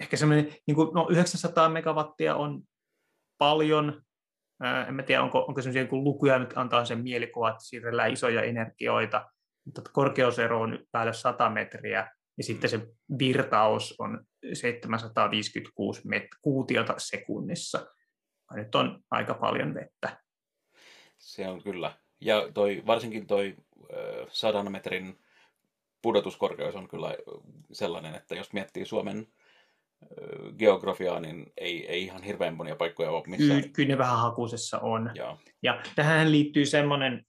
Ehkä 0.00 0.16
semmoinen, 0.16 0.56
niin 0.66 0.74
kuin, 0.74 0.94
no 0.94 1.06
900 1.10 1.68
megawattia 1.68 2.36
on 2.36 2.62
paljon, 3.38 4.02
en 4.88 4.94
mä 4.94 5.02
tiedä, 5.02 5.22
onko, 5.22 5.44
onko 5.48 5.62
sellaisia 5.62 5.86
lukuja 5.90 6.38
nyt 6.38 6.52
antaa 6.56 6.84
sen 6.84 7.02
mielikuva, 7.02 7.50
että 7.50 7.64
siirrellään 7.64 8.12
isoja 8.12 8.42
energioita, 8.42 9.30
korkeusero 9.92 10.60
on 10.60 10.78
päälle 10.92 11.12
100 11.12 11.50
metriä, 11.50 12.10
ja 12.38 12.44
sitten 12.44 12.70
se 12.70 12.86
virtaus 13.18 13.94
on 13.98 14.24
756 14.52 16.02
met- 16.08 16.38
kuutiota 16.42 16.94
sekunnissa. 16.98 17.86
Ja 18.50 18.56
nyt 18.56 18.74
on 18.74 19.02
aika 19.10 19.34
paljon 19.34 19.74
vettä. 19.74 20.20
Se 21.18 21.48
on 21.48 21.62
kyllä. 21.62 21.92
Ja 22.20 22.48
toi, 22.54 22.82
varsinkin 22.86 23.26
toi 23.26 23.56
äh, 23.92 24.28
100 24.28 24.62
metrin 24.70 25.18
pudotuskorkeus 26.02 26.74
on 26.74 26.88
kyllä 26.88 27.14
sellainen, 27.72 28.14
että 28.14 28.34
jos 28.34 28.52
miettii 28.52 28.84
Suomen 28.84 29.26
geografiaa, 30.58 31.20
niin 31.20 31.52
ei, 31.56 31.86
ei 31.86 32.02
ihan 32.02 32.22
hirveän 32.22 32.56
monia 32.56 32.76
paikkoja 32.76 33.10
ole 33.10 33.22
missään. 33.26 33.60
Kyllä, 33.60 33.72
kyllä 33.72 33.88
ne 33.88 33.98
vähän 33.98 34.18
hakuisessa 34.18 34.78
on. 34.78 35.10
Ja, 35.14 35.36
ja 35.62 35.82
tähän 35.96 36.32
liittyy 36.32 36.66
semmoinen 36.66 37.26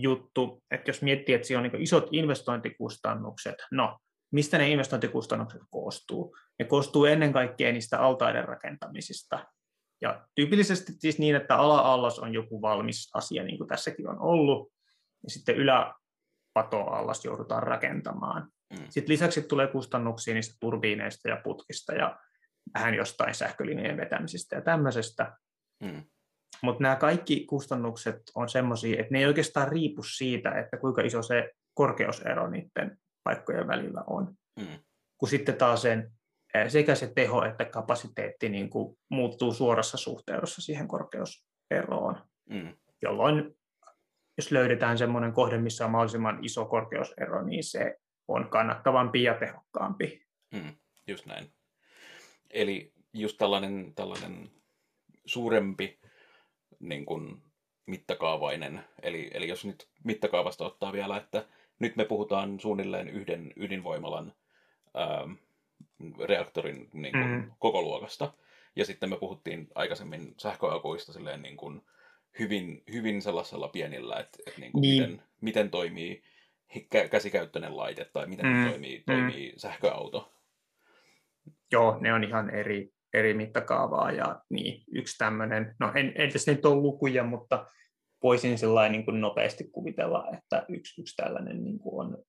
juttu, 0.00 0.62
että 0.70 0.90
jos 0.90 1.02
miettii, 1.02 1.34
että 1.34 1.46
siellä 1.46 1.64
on 1.66 1.70
niin 1.72 1.82
isot 1.82 2.08
investointikustannukset, 2.12 3.54
no 3.70 3.98
mistä 4.32 4.58
ne 4.58 4.70
investointikustannukset 4.70 5.62
koostuu? 5.70 6.36
Ne 6.58 6.64
koostuu 6.64 7.04
ennen 7.04 7.32
kaikkea 7.32 7.72
niistä 7.72 8.00
altaiden 8.00 8.44
rakentamisista. 8.44 9.46
Ja 10.00 10.26
tyypillisesti 10.34 10.92
siis 10.98 11.18
niin, 11.18 11.36
että 11.36 11.56
ala-allas 11.56 12.18
on 12.18 12.34
joku 12.34 12.62
valmis 12.62 13.10
asia, 13.14 13.44
niin 13.44 13.58
kuin 13.58 13.68
tässäkin 13.68 14.08
on 14.08 14.20
ollut, 14.20 14.72
ja 15.22 15.30
sitten 15.30 15.56
yläpatoallas 15.56 17.24
joudutaan 17.24 17.62
rakentamaan. 17.62 18.48
Mm. 18.78 18.86
Sitten 18.90 19.12
lisäksi 19.12 19.42
tulee 19.42 19.66
kustannuksia 19.66 20.34
niistä 20.34 20.56
turbiineista 20.60 21.28
ja 21.28 21.40
putkista 21.44 21.92
ja 21.92 22.18
vähän 22.74 22.94
jostain 22.94 23.34
sähkölinjojen 23.34 23.96
vetämisestä 23.96 24.56
ja 24.56 24.62
tämmöisestä. 24.62 25.36
Mm. 25.82 26.04
Mutta 26.62 26.82
nämä 26.82 26.96
kaikki 26.96 27.46
kustannukset 27.46 28.22
on 28.34 28.48
semmoisia, 28.48 29.00
että 29.00 29.12
ne 29.12 29.18
ei 29.18 29.26
oikeastaan 29.26 29.68
riipu 29.68 30.02
siitä, 30.02 30.50
että 30.50 30.76
kuinka 30.76 31.02
iso 31.02 31.22
se 31.22 31.50
korkeusero 31.74 32.50
niiden 32.50 32.98
paikkojen 33.24 33.66
välillä 33.66 34.04
on. 34.06 34.34
Mm. 34.60 34.78
Kun 35.18 35.28
sitten 35.28 35.56
taas 35.56 35.82
sen, 35.82 36.12
sekä 36.68 36.94
se 36.94 37.12
teho 37.14 37.44
että 37.44 37.64
kapasiteetti 37.64 38.48
niin 38.48 38.70
kuin 38.70 38.98
muuttuu 39.08 39.52
suorassa 39.52 39.96
suhteessa 39.96 40.62
siihen 40.62 40.88
korkeuseroon, 40.88 42.22
mm. 42.50 42.76
jolloin 43.02 43.54
jos 44.36 44.50
löydetään 44.52 44.98
semmoinen 44.98 45.32
kohde, 45.32 45.58
missä 45.58 45.84
on 45.84 45.90
mahdollisimman 45.90 46.44
iso 46.44 46.64
korkeusero, 46.64 47.44
niin 47.44 47.64
se 47.64 47.96
on 48.28 48.50
kannattavampi 48.50 49.22
ja 49.22 49.34
tehokkaampi. 49.34 50.26
Mm, 50.54 50.74
just 51.06 51.26
näin. 51.26 51.52
Eli 52.50 52.92
just 53.12 53.38
tällainen, 53.38 53.94
tällainen 53.94 54.50
suurempi 55.26 55.98
niin 56.80 57.06
kuin 57.06 57.42
mittakaavainen, 57.86 58.84
eli, 59.02 59.30
eli 59.34 59.48
jos 59.48 59.64
nyt 59.64 59.88
mittakaavasta 60.04 60.64
ottaa 60.64 60.92
vielä, 60.92 61.16
että 61.16 61.46
nyt 61.78 61.96
me 61.96 62.04
puhutaan 62.04 62.60
suunnilleen 62.60 63.08
yhden 63.08 63.52
ydinvoimalan 63.56 64.32
ää, 64.94 65.28
reaktorin 66.24 66.88
niin 66.92 67.12
kuin, 67.12 67.30
mm. 67.30 67.50
koko 67.58 67.82
luokasta, 67.82 68.32
ja 68.76 68.84
sitten 68.84 69.10
me 69.10 69.16
puhuttiin 69.16 69.68
aikaisemmin 69.74 70.34
sähköakuista 70.38 71.12
silleen 71.12 71.42
niin 71.42 71.56
kuin, 71.56 71.82
hyvin, 72.38 72.82
hyvin 72.92 73.22
sellaisella 73.22 73.68
pienillä, 73.68 74.20
että, 74.20 74.38
että 74.46 74.60
niin 74.60 74.72
kuin 74.72 74.82
niin. 74.82 75.02
Miten, 75.02 75.22
miten 75.40 75.70
toimii 75.70 76.22
käsikäyttöinen 77.10 77.76
laite 77.76 78.04
tai 78.04 78.26
miten 78.26 78.46
mm. 78.46 78.68
toimii, 78.68 78.98
mm. 78.98 79.04
toimii 79.06 79.52
sähköauto. 79.56 80.32
Joo, 81.72 81.98
ne 82.00 82.12
on 82.12 82.24
ihan 82.24 82.50
eri, 82.50 82.92
eri 83.14 83.34
mittakaavaa 83.34 84.12
ja 84.12 84.42
niin, 84.50 84.84
yksi 84.92 85.18
tämmöinen, 85.18 85.74
no 85.80 85.92
en, 85.94 86.12
en 86.16 86.32
tässä 86.32 86.52
nyt 86.52 86.66
ole 86.66 86.74
lukuja, 86.74 87.24
mutta 87.24 87.66
voisin 88.22 88.58
sellainen 88.58 88.92
niin 88.92 89.04
kuin 89.04 89.20
nopeasti 89.20 89.64
kuvitella, 89.72 90.28
että 90.32 90.66
yksi, 90.68 91.00
yksi 91.00 91.16
tällainen 91.16 91.64
niin 91.64 91.78
kuin 91.78 92.06
on, 92.06 92.24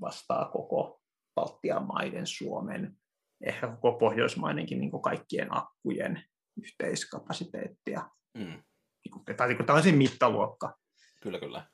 vastaa 0.00 0.44
koko 0.44 1.00
Baltian 1.34 1.86
maiden, 1.86 2.26
Suomen, 2.26 2.96
ehkä 3.44 3.68
koko 3.68 3.98
Pohjoismainenkin 3.98 4.80
niin 4.80 4.90
kuin 4.90 5.02
kaikkien 5.02 5.48
akkujen 5.56 6.24
yhteiskapasiteettia. 6.62 8.10
Mm. 8.34 8.62
Niin 9.04 9.36
tai 9.36 9.48
niin 9.48 9.66
tämä 9.66 9.76
on 9.76 9.82
se 9.82 9.92
mittaluokka. 9.92 10.78
Kyllä, 11.22 11.38
kyllä. 11.38 11.66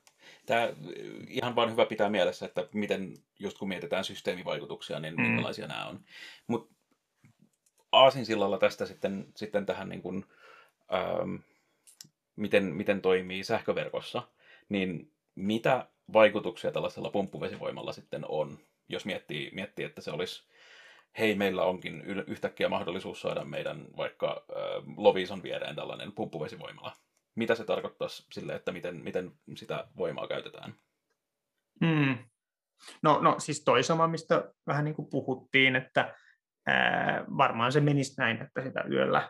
Tämä 0.45 0.69
ihan 1.27 1.55
vaan 1.55 1.71
hyvä 1.71 1.85
pitää 1.85 2.09
mielessä, 2.09 2.45
että 2.45 2.67
miten, 2.73 3.13
just 3.39 3.57
kun 3.57 3.67
mietitään 3.67 4.03
systeemivaikutuksia, 4.03 4.99
niin 4.99 5.15
mm. 5.15 5.21
minkälaisia 5.21 5.67
nämä 5.67 5.87
on. 5.87 5.99
Mutta 6.47 6.74
aasinsillalla 7.95 8.57
tästä 8.57 8.85
sitten, 8.85 9.25
sitten 9.35 9.65
tähän, 9.65 9.89
niin 9.89 10.01
kuin, 10.01 10.25
ähm, 10.93 11.35
miten, 12.35 12.63
miten 12.63 13.01
toimii 13.01 13.43
sähköverkossa, 13.43 14.23
niin 14.69 15.11
mitä 15.35 15.87
vaikutuksia 16.13 16.71
tällaisella 16.71 17.09
pumppuvesivoimalla 17.09 17.93
sitten 17.93 18.25
on, 18.27 18.59
jos 18.89 19.05
miettii, 19.05 19.51
miettii 19.53 19.85
että 19.85 20.01
se 20.01 20.11
olisi 20.11 20.47
hei, 21.19 21.35
meillä 21.35 21.63
onkin 21.63 22.01
yhtäkkiä 22.27 22.69
mahdollisuus 22.69 23.21
saada 23.21 23.43
meidän 23.43 23.85
vaikka 23.97 24.45
äh, 24.49 24.83
Lovison 24.97 25.43
viereen 25.43 25.75
tällainen 25.75 26.11
pumppuvesivoimala. 26.11 26.93
Mitä 27.35 27.55
se 27.55 27.63
tarkoittaisi 27.63 28.25
sille, 28.31 28.55
että 28.55 28.71
miten, 28.71 28.95
miten 28.95 29.31
sitä 29.55 29.87
voimaa 29.97 30.27
käytetään? 30.27 30.75
Hmm. 31.85 32.17
No, 33.01 33.19
no 33.21 33.35
siis 33.39 33.63
toi 33.63 33.83
sama, 33.83 34.07
mistä 34.07 34.51
vähän 34.67 34.85
niin 34.85 34.95
kuin 34.95 35.07
puhuttiin, 35.09 35.75
että 35.75 36.15
varmaan 37.37 37.71
se 37.71 37.79
menisi 37.79 38.13
näin, 38.17 38.41
että 38.41 38.61
sitä 38.61 38.83
yöllä, 38.91 39.29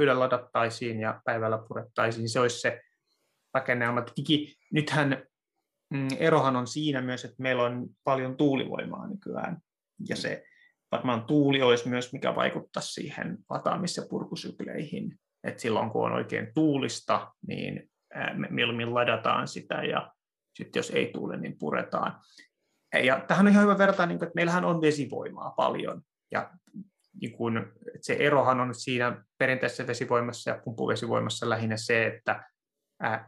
yöllä 0.00 0.20
ladattaisiin 0.20 1.00
ja 1.00 1.20
päivällä 1.24 1.58
purettaisiin. 1.68 2.28
Se 2.28 2.40
olisi 2.40 2.60
se 2.60 2.80
rakennelma. 3.54 4.02
Digi, 4.16 4.56
nythän 4.72 5.22
mm, 5.90 6.08
erohan 6.18 6.56
on 6.56 6.66
siinä 6.66 7.00
myös, 7.00 7.24
että 7.24 7.42
meillä 7.42 7.62
on 7.62 7.86
paljon 8.04 8.36
tuulivoimaa 8.36 9.08
nykyään, 9.08 9.58
ja 10.08 10.16
se 10.16 10.44
varmaan 10.92 11.24
tuuli 11.24 11.62
olisi 11.62 11.88
myös, 11.88 12.12
mikä 12.12 12.34
vaikuttaa 12.34 12.82
siihen 12.82 13.38
lataamis- 13.48 13.96
ja 13.96 14.06
purkusykleihin. 14.10 15.18
Et 15.44 15.58
silloin 15.58 15.90
kun 15.90 16.04
on 16.04 16.12
oikein 16.12 16.54
tuulista, 16.54 17.32
niin 17.46 17.90
mieluummin 18.50 18.94
ladataan 18.94 19.48
sitä 19.48 19.74
ja 19.74 20.12
sitten 20.54 20.80
jos 20.80 20.90
ei 20.90 21.10
tuule, 21.12 21.36
niin 21.36 21.58
puretaan. 21.58 22.20
Ja 23.04 23.20
tähän 23.28 23.46
on 23.46 23.52
ihan 23.52 23.64
hyvä 23.64 23.78
vertaa, 23.78 24.06
niin 24.06 24.22
että 24.22 24.34
meillähän 24.34 24.64
on 24.64 24.80
vesivoimaa 24.80 25.50
paljon. 25.50 26.02
Ja 26.30 26.50
niin 27.20 27.32
kun, 27.32 27.72
se 28.00 28.16
erohan 28.20 28.60
on 28.60 28.74
siinä 28.74 29.24
perinteisessä 29.38 29.86
vesivoimassa 29.86 30.50
ja 30.50 30.60
pumppuvesivoimassa 30.64 31.48
lähinnä 31.48 31.76
se, 31.76 32.06
että 32.06 32.44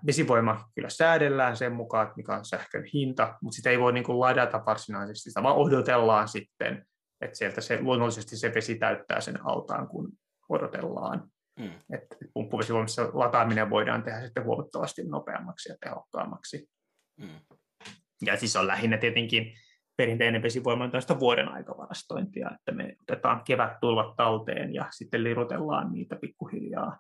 vesivoima 0.07 0.69
kyllä 0.75 0.89
säädellään 0.89 1.57
sen 1.57 1.73
mukaan, 1.73 2.07
että 2.07 2.17
mikä 2.17 2.37
on 2.37 2.45
sähkön 2.45 2.85
hinta, 2.95 3.39
mutta 3.43 3.57
sitä 3.57 3.71
ei 3.71 3.81
voi 3.81 3.93
niin 3.93 4.05
kuin 4.05 4.21
ladata 4.21 4.63
varsinaisesti, 4.67 5.31
sitä 5.31 5.43
vaan 5.43 5.57
odotellaan 5.57 6.29
sitten 6.29 6.87
että 7.23 7.39
sieltä 7.39 7.61
se, 7.61 7.81
luonnollisesti 7.81 8.37
se 8.37 8.55
vesi 8.55 8.75
täyttää 8.75 9.21
sen 9.21 9.47
altaan, 9.47 9.89
kun 9.89 10.13
odotellaan. 10.49 11.31
Mm. 11.59 11.73
Että 11.93 12.17
pumppuvesivoimassa 12.35 13.11
lataaminen 13.13 13.71
voidaan 13.71 14.03
tehdä 14.03 14.25
sitten 14.25 14.45
huomattavasti 14.45 15.05
nopeammaksi 15.05 15.69
ja 15.69 15.77
tehokkaammaksi. 15.81 16.69
Mm. 17.21 17.41
Ja 18.23 18.37
siis 18.37 18.57
on 18.57 18.67
lähinnä 18.67 18.99
tietenkin 18.99 19.53
perinteinen 19.97 20.43
vesivoima 20.43 20.85
on 20.85 20.91
tästä 20.91 21.21
vuoden 21.21 21.49
aikavarastointia, 21.49 22.51
että 22.55 22.73
me 22.73 22.97
otetaan 23.03 23.45
kevättulvat 23.45 24.17
talteen 24.17 24.75
ja 24.75 24.87
sitten 24.91 25.25
lirutellaan 25.25 25.93
niitä 25.93 26.17
pikkuhiljaa 26.17 26.99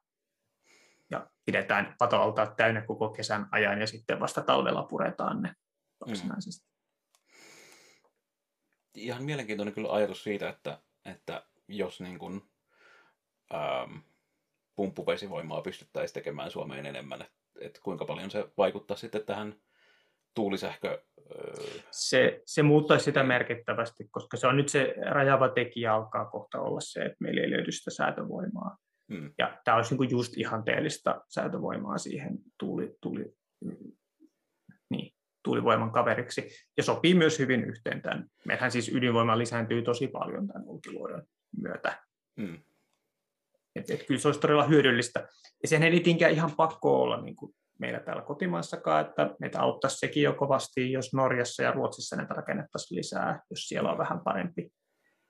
ja 1.10 1.26
pidetään 1.44 1.94
patoaltaat 1.98 2.56
täynnä 2.56 2.80
koko 2.80 3.08
kesän 3.08 3.48
ajan 3.50 3.80
ja 3.80 3.86
sitten 3.86 4.20
vasta 4.20 4.40
talvella 4.40 4.82
puretaan 4.82 5.42
ne 5.42 5.48
mm. 5.48 5.54
varsinaisesti. 6.08 6.66
Mm 6.66 6.72
ihan 8.94 9.24
mielenkiintoinen 9.24 9.74
kyllä 9.74 9.92
ajatus 9.92 10.22
siitä, 10.22 10.48
että, 10.48 10.82
että 11.04 11.46
jos 11.68 12.00
niin 12.00 12.18
kuin, 12.18 12.50
ähm, 13.54 13.96
pumppuvesivoimaa 14.76 15.62
pystyttäisiin 15.62 16.14
tekemään 16.14 16.50
Suomeen 16.50 16.86
enemmän, 16.86 17.22
että, 17.22 17.34
että 17.60 17.80
kuinka 17.82 18.04
paljon 18.04 18.30
se 18.30 18.48
vaikuttaa 18.58 18.96
sitten 18.96 19.26
tähän 19.26 19.60
tuulisähkö... 20.34 21.02
Äh... 21.18 21.84
Se, 21.90 22.42
se 22.46 22.62
muuttaisi 22.62 23.04
sitä 23.04 23.22
merkittävästi, 23.22 24.08
koska 24.10 24.36
se 24.36 24.46
on 24.46 24.56
nyt 24.56 24.68
se 24.68 24.94
rajava 25.10 25.48
tekijä 25.48 25.94
alkaa 25.94 26.24
kohta 26.24 26.60
olla 26.60 26.80
se, 26.80 27.00
että 27.00 27.16
meillä 27.20 27.40
ei 27.40 27.50
löydy 27.50 27.72
sitä 27.72 27.90
säätövoimaa. 27.90 28.76
Hmm. 29.12 29.32
Ja 29.38 29.58
tämä 29.64 29.76
olisi 29.76 29.96
niin 29.96 30.10
just 30.10 30.36
ihanteellista 30.36 31.24
säätövoimaa 31.28 31.98
siihen 31.98 32.38
tuuli, 32.58 32.96
tuuli, 33.00 33.34
niin, 34.90 35.14
tuulivoiman 35.44 35.92
kaveriksi 35.92 36.48
ja 36.76 36.82
sopii 36.82 37.14
myös 37.14 37.38
hyvin 37.38 37.64
yhteen 37.64 38.02
tämän. 38.02 38.26
Meillähän 38.46 38.70
siis 38.70 38.94
ydinvoima 38.94 39.38
lisääntyy 39.38 39.82
tosi 39.82 40.08
paljon 40.08 40.46
tämän 40.46 40.64
ulkiluodon 40.66 41.22
myötä. 41.60 42.02
Mm. 42.36 42.58
Et, 43.76 43.90
et 43.90 44.06
kyllä 44.06 44.20
se 44.20 44.28
olisi 44.28 44.40
todella 44.40 44.66
hyödyllistä. 44.66 45.28
Ja 45.62 45.68
sehän 45.68 45.82
ei 45.82 46.00
niinkään 46.00 46.32
ihan 46.32 46.50
pakko 46.56 47.02
olla 47.02 47.20
niin 47.20 47.36
kuin 47.36 47.54
meillä 47.82 48.00
täällä 48.00 48.22
kotimaassakaan, 48.22 49.06
että 49.06 49.34
meitä 49.40 49.60
auttaisi 49.60 49.98
sekin 49.98 50.22
jo 50.22 50.34
kovasti, 50.34 50.92
jos 50.92 51.14
Norjassa 51.14 51.62
ja 51.62 51.72
Ruotsissa 51.72 52.16
näitä 52.16 52.34
rakennettaisiin 52.34 52.98
lisää, 52.98 53.40
jos 53.50 53.68
siellä 53.68 53.90
on 53.90 53.98
vähän 53.98 54.20
parempi 54.24 54.72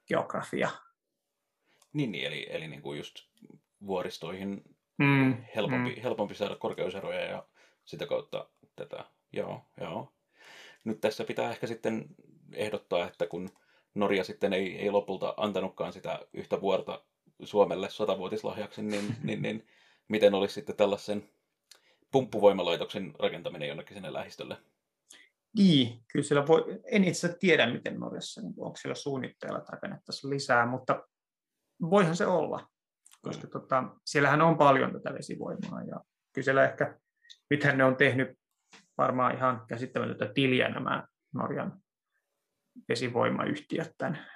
geografia. 0.09 0.69
Niin, 1.93 2.13
niin 2.13 2.27
eli, 2.27 2.47
eli 2.51 2.69
niin 2.69 2.83
kuin 2.83 2.99
just 2.99 3.15
vuoristoihin 3.87 4.63
mm, 4.99 5.45
helpompi, 5.57 5.95
mm. 5.95 6.03
helpompi 6.03 6.35
saada 6.35 6.57
korkeuseroja 6.57 7.21
ja 7.21 7.47
sitä 7.85 8.07
kautta 8.07 8.51
tätä 8.77 9.05
Joo, 9.33 9.61
joo. 9.81 10.13
Nyt 10.85 11.01
tässä 11.01 11.25
pitää 11.25 11.51
ehkä 11.51 11.67
sitten 11.67 12.07
ehdottaa, 12.55 13.07
että 13.07 13.27
kun 13.27 13.51
Norja 13.95 14.25
sitten 14.25 14.53
ei, 14.53 14.79
ei 14.79 14.91
lopulta 14.91 15.35
antanutkaan 15.37 15.93
sitä 15.93 16.21
yhtä 16.33 16.61
vuorta 16.61 17.05
Suomelle 17.43 17.91
satavuotislahjaksi, 17.91 18.83
niin, 18.83 19.17
niin, 19.23 19.43
niin 19.43 19.67
miten 20.09 20.35
olisi 20.35 20.55
sitten 20.55 20.77
tällaisen 20.77 21.32
pumppuvoimalaitoksen 22.13 23.13
rakentaminen 23.19 23.69
jonnekin 23.69 23.95
sinne 23.95 24.13
lähistölle? 24.13 24.57
Niin, 25.57 26.05
kyllä 26.13 26.25
siellä 26.25 26.47
voi, 26.47 26.81
en 26.85 27.05
itse 27.05 27.37
tiedä, 27.41 27.73
miten 27.73 28.01
Norjassa, 28.01 28.41
niin 28.41 28.55
onko 28.59 28.77
siellä 28.77 28.95
suunnitteilla, 28.95 29.59
että 29.59 29.73
rakennettaisiin 29.73 30.31
lisää, 30.31 30.67
mutta 30.67 31.03
voihan 31.91 32.17
se 32.17 32.27
olla, 32.27 32.69
koska 33.23 33.47
mm. 33.47 33.51
tota, 33.51 33.85
siellähän 34.05 34.43
on 34.43 34.59
paljon 34.59 34.93
tätä 34.93 35.15
vesivoimaa 35.15 35.83
ja 35.83 36.01
kyllä 36.33 36.45
siellä 36.45 36.65
ehkä, 36.65 36.99
nythän 37.51 37.79
ne 37.79 37.85
on 37.85 37.97
tehnyt 37.97 38.39
varmaan 38.99 39.37
ihan 39.37 39.65
käsittämätöntä 39.69 40.31
tiliä 40.35 40.69
nämä 40.69 41.07
Norjan 41.35 41.83
vesivoimayhtiöt 42.89 43.93
tämän 43.99 44.27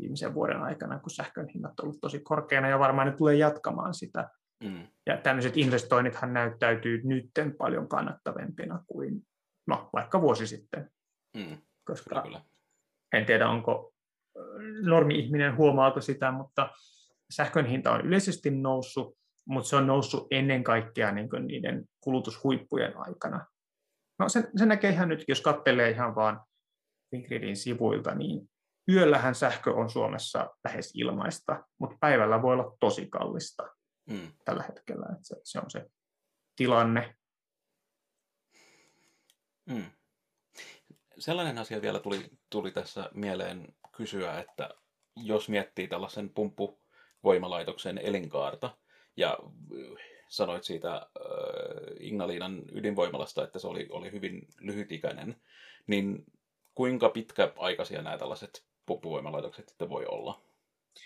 viimeisen 0.00 0.34
vuoden 0.34 0.62
aikana, 0.62 0.98
kun 0.98 1.10
sähkön 1.10 1.48
hinnat 1.48 1.70
ovat 1.70 1.80
olleet 1.80 2.00
tosi 2.00 2.20
korkeana 2.20 2.68
ja 2.68 2.78
varmaan 2.78 3.06
ne 3.06 3.16
tulee 3.16 3.36
jatkamaan 3.36 3.94
sitä. 3.94 4.30
Mm. 4.64 4.86
Ja 5.06 5.16
tämmöiset 5.16 5.56
investoinnithan 5.56 6.32
näyttäytyy 6.32 7.00
nytten 7.04 7.56
paljon 7.56 7.88
kannattavampina 7.88 8.84
kuin 8.86 9.22
no, 9.66 9.90
vaikka 9.92 10.20
vuosi 10.20 10.46
sitten. 10.46 10.90
Mm. 11.36 11.58
Koska 11.84 12.22
kyllä, 12.22 12.42
en 13.12 13.26
tiedä, 13.26 13.48
onko 13.48 13.92
normi-ihminen 14.82 15.56
huomaako 15.56 16.00
sitä, 16.00 16.30
mutta 16.30 16.70
sähkön 17.30 17.66
hinta 17.66 17.92
on 17.92 18.06
yleisesti 18.06 18.50
noussut, 18.50 19.18
mutta 19.46 19.68
se 19.68 19.76
on 19.76 19.86
noussut 19.86 20.26
ennen 20.30 20.64
kaikkea 20.64 21.12
niin 21.12 21.28
niiden 21.46 21.84
kulutushuippujen 22.00 22.92
aikana. 22.96 23.46
No 24.18 24.28
se, 24.28 24.50
se 24.56 24.66
näkee 24.66 24.90
ihan 24.90 25.08
nyt, 25.08 25.24
jos 25.28 25.40
katselee 25.40 25.90
ihan 25.90 26.14
vaan 26.14 26.40
Fingridin 27.10 27.56
sivuilta, 27.56 28.14
niin 28.14 28.50
yöllähän 28.92 29.34
sähkö 29.34 29.72
on 29.72 29.90
Suomessa 29.90 30.50
lähes 30.64 30.92
ilmaista, 30.94 31.64
mutta 31.78 31.96
päivällä 32.00 32.42
voi 32.42 32.52
olla 32.52 32.76
tosi 32.80 33.06
kallista 33.06 33.68
mm. 34.06 34.32
tällä 34.44 34.62
hetkellä. 34.62 35.06
Että 35.12 35.28
se, 35.28 35.36
se 35.44 35.58
on 35.58 35.70
se 35.70 35.90
tilanne. 36.56 37.16
Mm. 39.66 39.90
Sellainen 41.18 41.58
asia 41.58 41.82
vielä 41.82 42.00
tuli, 42.00 42.30
tuli 42.50 42.70
tässä 42.70 43.10
mieleen 43.14 43.74
kysyä, 43.96 44.40
että 44.40 44.70
jos 45.16 45.48
miettii 45.48 45.88
tällaisen 45.88 46.30
pumppuvoimalaitoksen 46.30 47.98
elinkaarta, 47.98 48.78
ja 49.16 49.38
sanoit 50.28 50.64
siitä 50.64 50.94
äh, 50.94 51.02
Ignaliinan 52.00 52.62
ydinvoimalasta, 52.72 53.44
että 53.44 53.58
se 53.58 53.66
oli, 53.66 53.86
oli 53.90 54.12
hyvin 54.12 54.46
lyhytikäinen, 54.60 55.36
niin 55.86 56.24
kuinka 56.74 57.08
pitkäaikaisia 57.08 58.02
nämä 58.02 58.18
tällaiset 58.18 58.64
puppuvoimalaitokset 58.86 59.68
sitten 59.68 59.88
voi 59.88 60.06
olla? 60.06 60.42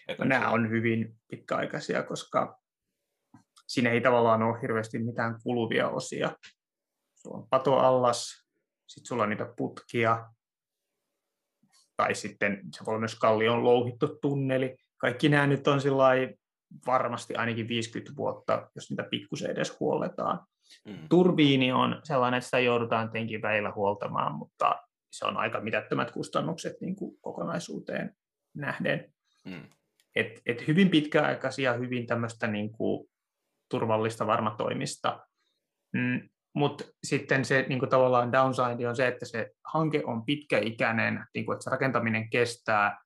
Että 0.09 0.25
no, 0.25 0.29
nämä 0.29 0.51
on 0.51 0.71
hyvin 0.71 1.17
pitkäaikaisia, 1.29 2.03
koska 2.03 2.64
siinä 3.67 3.91
ei 3.91 4.01
tavallaan 4.01 4.43
ole 4.43 4.63
hirveästi 4.63 4.99
mitään 4.99 5.37
kuluvia 5.43 5.89
osia. 5.89 6.37
Sulla 7.15 7.37
on 7.37 7.49
patoallas, 7.51 8.45
sitten 8.87 9.09
sulla 9.09 9.23
on 9.23 9.31
niitä 9.31 9.53
putkia, 9.57 10.31
tai 11.97 12.15
sitten 12.15 12.61
se 12.77 12.85
voi 12.87 12.99
myös 12.99 13.15
kallion 13.15 13.65
louhittu 13.65 14.19
tunneli. 14.23 14.77
Kaikki 14.97 15.29
nämä 15.29 15.47
nyt 15.47 15.69
on 15.69 15.81
varmasti 16.87 17.35
ainakin 17.35 17.69
50 17.69 18.17
vuotta, 18.17 18.71
jos 18.75 18.91
niitä 18.91 19.03
pikkusen 19.11 19.51
edes 19.51 19.81
huolletaan. 19.81 20.47
Mm. 20.89 21.09
Turbiini 21.09 21.73
on 21.73 22.01
sellainen, 22.05 22.39
että 22.39 22.45
sitä 22.45 22.59
joudutaan 22.59 23.11
tietenkin 23.11 23.43
väillä 23.43 23.73
huoltamaan, 23.73 24.35
mutta 24.35 24.83
se 25.13 25.25
on 25.25 25.37
aika 25.37 25.61
mitättömät 25.61 26.11
kustannukset 26.11 26.81
niin 26.81 26.97
kuin 26.97 27.17
kokonaisuuteen 27.21 28.17
nähden. 28.55 29.13
Mm. 29.45 29.63
Et, 30.17 30.43
et 30.47 30.69
hyvin 30.69 30.91
pitkäaikaisia, 30.91 31.73
hyvin 31.73 32.07
tämmöistä 32.07 32.47
niin 32.47 32.73
kuin 32.73 33.11
turvallista 33.71 34.27
varmatoimista. 34.27 35.27
Mm, 35.93 36.29
mutta 36.55 36.85
sitten 37.05 37.45
se 37.45 37.67
niin 37.69 37.79
kuin 37.79 37.89
tavallaan 37.89 38.33
downside 38.33 38.89
on 38.89 38.97
se, 38.97 39.07
että 39.07 39.27
se 39.27 39.51
hanke 39.73 40.03
on 40.07 40.25
pitkäikäinen, 40.25 41.25
niin 41.35 41.47
kuin, 41.47 41.55
että 41.55 41.65
se 41.65 41.71
rakentaminen 41.71 42.31
kestää, 42.31 42.99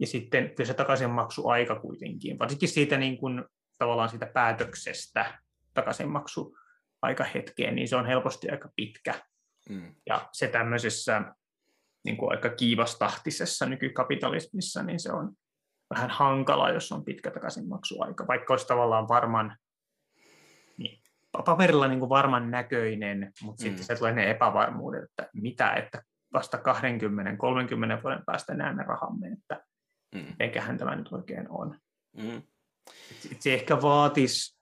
ja 0.00 0.06
sitten 0.06 0.52
se 0.64 0.74
takaisinmaksuaika 0.74 1.80
kuitenkin, 1.80 2.38
varsinkin 2.38 2.68
siitä 2.68 2.96
niin 2.96 3.18
kuin, 3.18 3.44
tavallaan 3.78 4.08
siitä 4.08 4.26
päätöksestä 4.26 5.38
hetkeen, 7.34 7.74
niin 7.74 7.88
se 7.88 7.96
on 7.96 8.06
helposti 8.06 8.50
aika 8.50 8.68
pitkä. 8.76 9.14
Mm. 9.68 9.94
Ja 10.06 10.28
se 10.32 10.48
tämmöisessä 10.48 11.22
niin 12.04 12.16
kuin 12.16 12.30
aika 12.30 12.48
kiivastahtisessa 12.48 13.66
nykykapitalismissa, 13.66 14.82
niin 14.82 15.00
se 15.00 15.12
on 15.12 15.32
vähän 15.94 16.10
hankala, 16.10 16.70
jos 16.70 16.92
on 16.92 17.04
pitkä 17.04 17.30
takaisinmaksuaika, 17.30 18.26
vaikka 18.26 18.52
olisi 18.52 18.66
tavallaan 18.66 19.08
varman 19.08 19.56
paperilla 21.32 21.88
niin 21.88 21.98
kuin 21.98 22.08
varman 22.08 22.50
näköinen, 22.50 23.32
mutta 23.42 23.62
mm. 23.62 23.68
sitten 23.68 23.84
se 23.84 23.96
tulee 23.96 24.12
ne 24.12 24.30
epävarmuudet, 24.30 25.04
että 25.04 25.30
mitä, 25.34 25.72
että 25.72 26.02
vasta 26.32 26.56
20-30 26.56 28.02
vuoden 28.02 28.24
päästä 28.26 28.54
näemme 28.54 28.82
rahamme, 28.82 29.28
että 29.28 29.64
mm. 30.14 30.36
eiköhän 30.40 30.78
tämä 30.78 30.96
nyt 30.96 31.12
oikein 31.12 31.50
on. 31.50 31.78
Mm. 32.16 32.42
Se 33.38 33.54
ehkä 33.54 33.82
vaatisi 33.82 34.58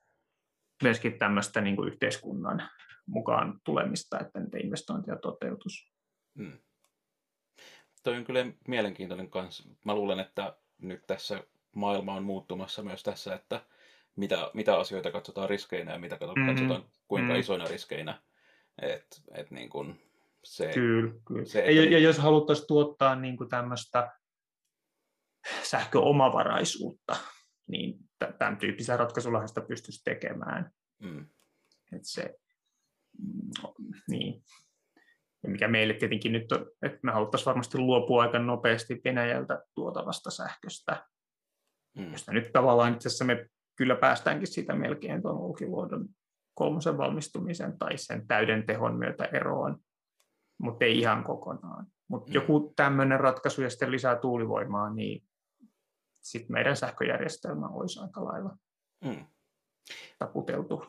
myöskin 0.83 1.17
tämmöistä 1.17 1.61
niin 1.61 1.75
kuin 1.75 1.87
yhteiskunnan 1.87 2.69
mukaan 3.05 3.59
tulemista, 3.63 4.19
että 4.19 4.39
niitä 4.39 4.57
investointeja 4.57 5.17
toteutus. 5.17 5.91
Mm. 6.33 6.57
Toi 8.03 8.17
on 8.17 8.23
kyllä 8.23 8.45
mielenkiintoinen 8.67 9.29
kanssa. 9.29 9.69
Mä 9.85 9.95
luulen, 9.95 10.19
että 10.19 10.57
nyt 10.81 11.03
tässä 11.07 11.43
maailma 11.75 12.13
on 12.13 12.23
muuttumassa 12.23 12.83
myös 12.83 13.03
tässä, 13.03 13.35
että 13.35 13.61
mitä, 14.15 14.51
mitä 14.53 14.79
asioita 14.79 15.11
katsotaan 15.11 15.49
riskeinä 15.49 15.91
ja 15.91 15.99
mitä 15.99 16.15
mm-hmm. 16.15 16.47
katsotaan 16.47 16.85
kuinka 17.07 17.27
mm-hmm. 17.27 17.39
isoina 17.39 17.65
riskeinä. 17.65 18.21
Et, 18.81 19.21
et 19.33 19.51
niin 19.51 19.69
kun 19.69 19.99
se, 20.43 20.71
kyllä, 20.73 21.13
kyllä. 21.27 21.45
Se, 21.45 21.59
että... 21.59 21.71
ja, 21.71 21.91
ja 21.91 21.99
jos 21.99 22.17
haluttaisiin 22.17 22.67
tuottaa 22.67 23.15
niin 23.15 23.37
kuin 23.37 23.49
tämmöistä 23.49 24.11
sähköomavaraisuutta, 25.63 27.15
niin 27.67 27.99
tämän 28.37 28.57
tyyppisiä 28.57 28.97
ratkaisulla 28.97 29.47
sitä 29.47 29.61
pystyisi 29.61 30.01
tekemään. 30.03 30.71
Mm. 30.99 31.27
Et 31.95 32.01
se, 32.05 32.35
niin. 34.07 34.43
Ja 35.43 35.49
mikä 35.49 35.67
meille 35.67 35.93
tietenkin 35.93 36.31
nyt 36.31 36.51
on, 36.51 36.71
että 36.81 36.99
me 37.03 37.11
haluttaisiin 37.11 37.45
varmasti 37.45 37.77
luopua 37.77 38.21
aika 38.21 38.39
nopeasti 38.39 39.01
Venäjältä 39.05 39.63
tuotavasta 39.75 40.31
sähköstä, 40.31 41.07
mm. 41.97 42.11
josta 42.11 42.31
nyt 42.31 42.51
tavallaan 42.53 42.93
itse 42.93 43.07
asiassa 43.07 43.25
me 43.25 43.49
kyllä 43.75 43.95
päästäänkin 43.95 44.47
siitä 44.47 44.75
melkein 44.75 45.21
tuon 45.21 45.37
Olkiluodon 45.37 46.09
kolmosen 46.53 46.97
valmistumisen 46.97 47.77
tai 47.77 47.97
sen 47.97 48.27
täyden 48.27 48.65
tehon 48.65 48.95
myötä 48.95 49.25
eroon, 49.25 49.77
mutta 50.57 50.85
ei 50.85 50.99
ihan 50.99 51.23
kokonaan. 51.23 51.85
Mutta 52.07 52.29
mm. 52.29 52.35
joku 52.35 52.73
tämmöinen 52.75 53.19
ratkaisu 53.19 53.61
ja 53.61 53.69
sitten 53.69 53.91
lisää 53.91 54.15
tuulivoimaa, 54.15 54.93
niin 54.93 55.23
sitten 56.21 56.53
meidän 56.53 56.77
sähköjärjestelmä 56.77 57.67
olisi 57.67 57.99
aika 57.99 58.25
lailla 58.25 58.57
mm. 59.05 59.25
taputeltu 60.19 60.85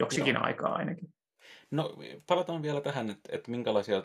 joksikin 0.00 0.34
Joo. 0.34 0.44
aikaa 0.44 0.74
ainakin. 0.74 1.14
No 1.70 1.96
palataan 2.26 2.62
vielä 2.62 2.80
tähän, 2.80 3.10
että, 3.10 3.28
että 3.32 3.50
minkälaisia 3.50 4.02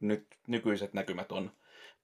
nyt 0.00 0.26
nykyiset 0.46 0.94
näkymät 0.94 1.32
on 1.32 1.50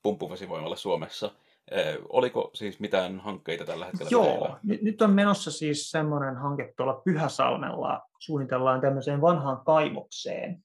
pumppuvesivoimalla 0.02 0.76
Suomessa. 0.76 1.34
Eh, 1.70 1.98
oliko 2.08 2.50
siis 2.54 2.80
mitään 2.80 3.20
hankkeita 3.20 3.64
tällä 3.64 3.86
hetkellä? 3.86 4.10
Joo, 4.10 4.58
nyt, 4.62 4.82
nyt 4.82 5.02
on 5.02 5.10
menossa 5.10 5.50
siis 5.50 5.90
semmoinen 5.90 6.36
hanke 6.36 6.74
tuolla 6.76 7.02
Pyhäsalmella. 7.04 8.02
Suunnitellaan 8.18 8.80
tämmöiseen 8.80 9.20
vanhaan 9.20 9.64
kaivokseen. 9.64 10.64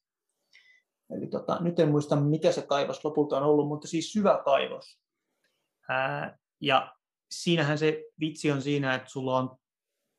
Eli 1.16 1.26
tota, 1.26 1.58
nyt 1.60 1.78
en 1.78 1.88
muista, 1.88 2.16
mikä 2.16 2.52
se 2.52 2.62
kaivos 2.62 3.04
lopulta 3.04 3.36
on 3.36 3.42
ollut, 3.42 3.68
mutta 3.68 3.88
siis 3.88 4.12
syvä 4.12 4.42
kaivos. 4.44 5.00
Ää, 5.88 6.38
ja 6.60 6.94
siinähän 7.30 7.78
se 7.78 8.04
vitsi 8.20 8.50
on 8.50 8.62
siinä, 8.62 8.94
että 8.94 9.10
sulla 9.10 9.36
on 9.38 9.56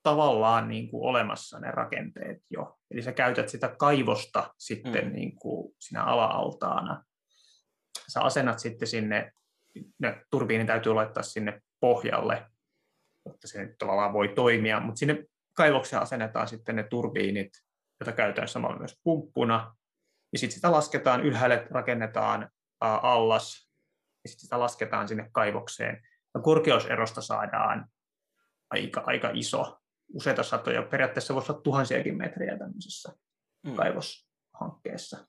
tavallaan 0.03 0.67
niin 0.67 0.89
kuin 0.89 1.09
olemassa 1.09 1.59
ne 1.59 1.71
rakenteet 1.71 2.37
jo. 2.49 2.79
Eli 2.91 3.01
sä 3.01 3.11
käytät 3.11 3.49
sitä 3.49 3.75
kaivosta 3.79 4.53
sitten 4.57 5.05
mm. 5.05 5.13
niin 5.13 5.35
kuin 5.35 5.75
siinä 5.79 6.03
ala-altaana. 6.03 7.03
Sä 8.07 8.21
asennat 8.21 8.59
sitten 8.59 8.87
sinne, 8.87 9.31
ne 9.99 10.21
turbiini 10.31 10.65
täytyy 10.65 10.93
laittaa 10.93 11.23
sinne 11.23 11.61
pohjalle, 11.79 12.45
jotta 13.25 13.47
se 13.47 13.75
tavallaan 13.79 14.13
voi 14.13 14.27
toimia, 14.27 14.79
mutta 14.79 14.99
sinne 14.99 15.25
kaivokseen 15.53 16.01
asennetaan 16.01 16.47
sitten 16.47 16.75
ne 16.75 16.83
turbiinit, 16.83 17.49
joita 17.99 18.11
käytetään 18.11 18.47
samalla 18.47 18.77
myös 18.77 18.99
pumppuna, 19.03 19.75
ja 20.33 20.39
sitten 20.39 20.55
sitä 20.55 20.71
lasketaan 20.71 21.21
ylhäälle, 21.21 21.67
rakennetaan 21.71 22.49
allas, 22.81 23.69
ja 24.23 24.29
sitten 24.29 24.41
sitä 24.41 24.59
lasketaan 24.59 25.07
sinne 25.07 25.29
kaivokseen, 25.31 26.01
ja 26.35 26.41
korkeuserosta 26.41 27.21
saadaan 27.21 27.85
aika, 28.69 29.03
aika 29.05 29.29
iso, 29.33 29.79
useita 30.13 30.43
satoja, 30.43 30.81
periaatteessa 30.81 31.33
voisi 31.33 31.51
olla 31.51 31.61
tuhansiakin 31.61 32.17
metriä 32.17 32.57
tämmöisessä 32.57 33.13
mm. 33.65 33.75
kaivoshankkeessa. 33.75 35.27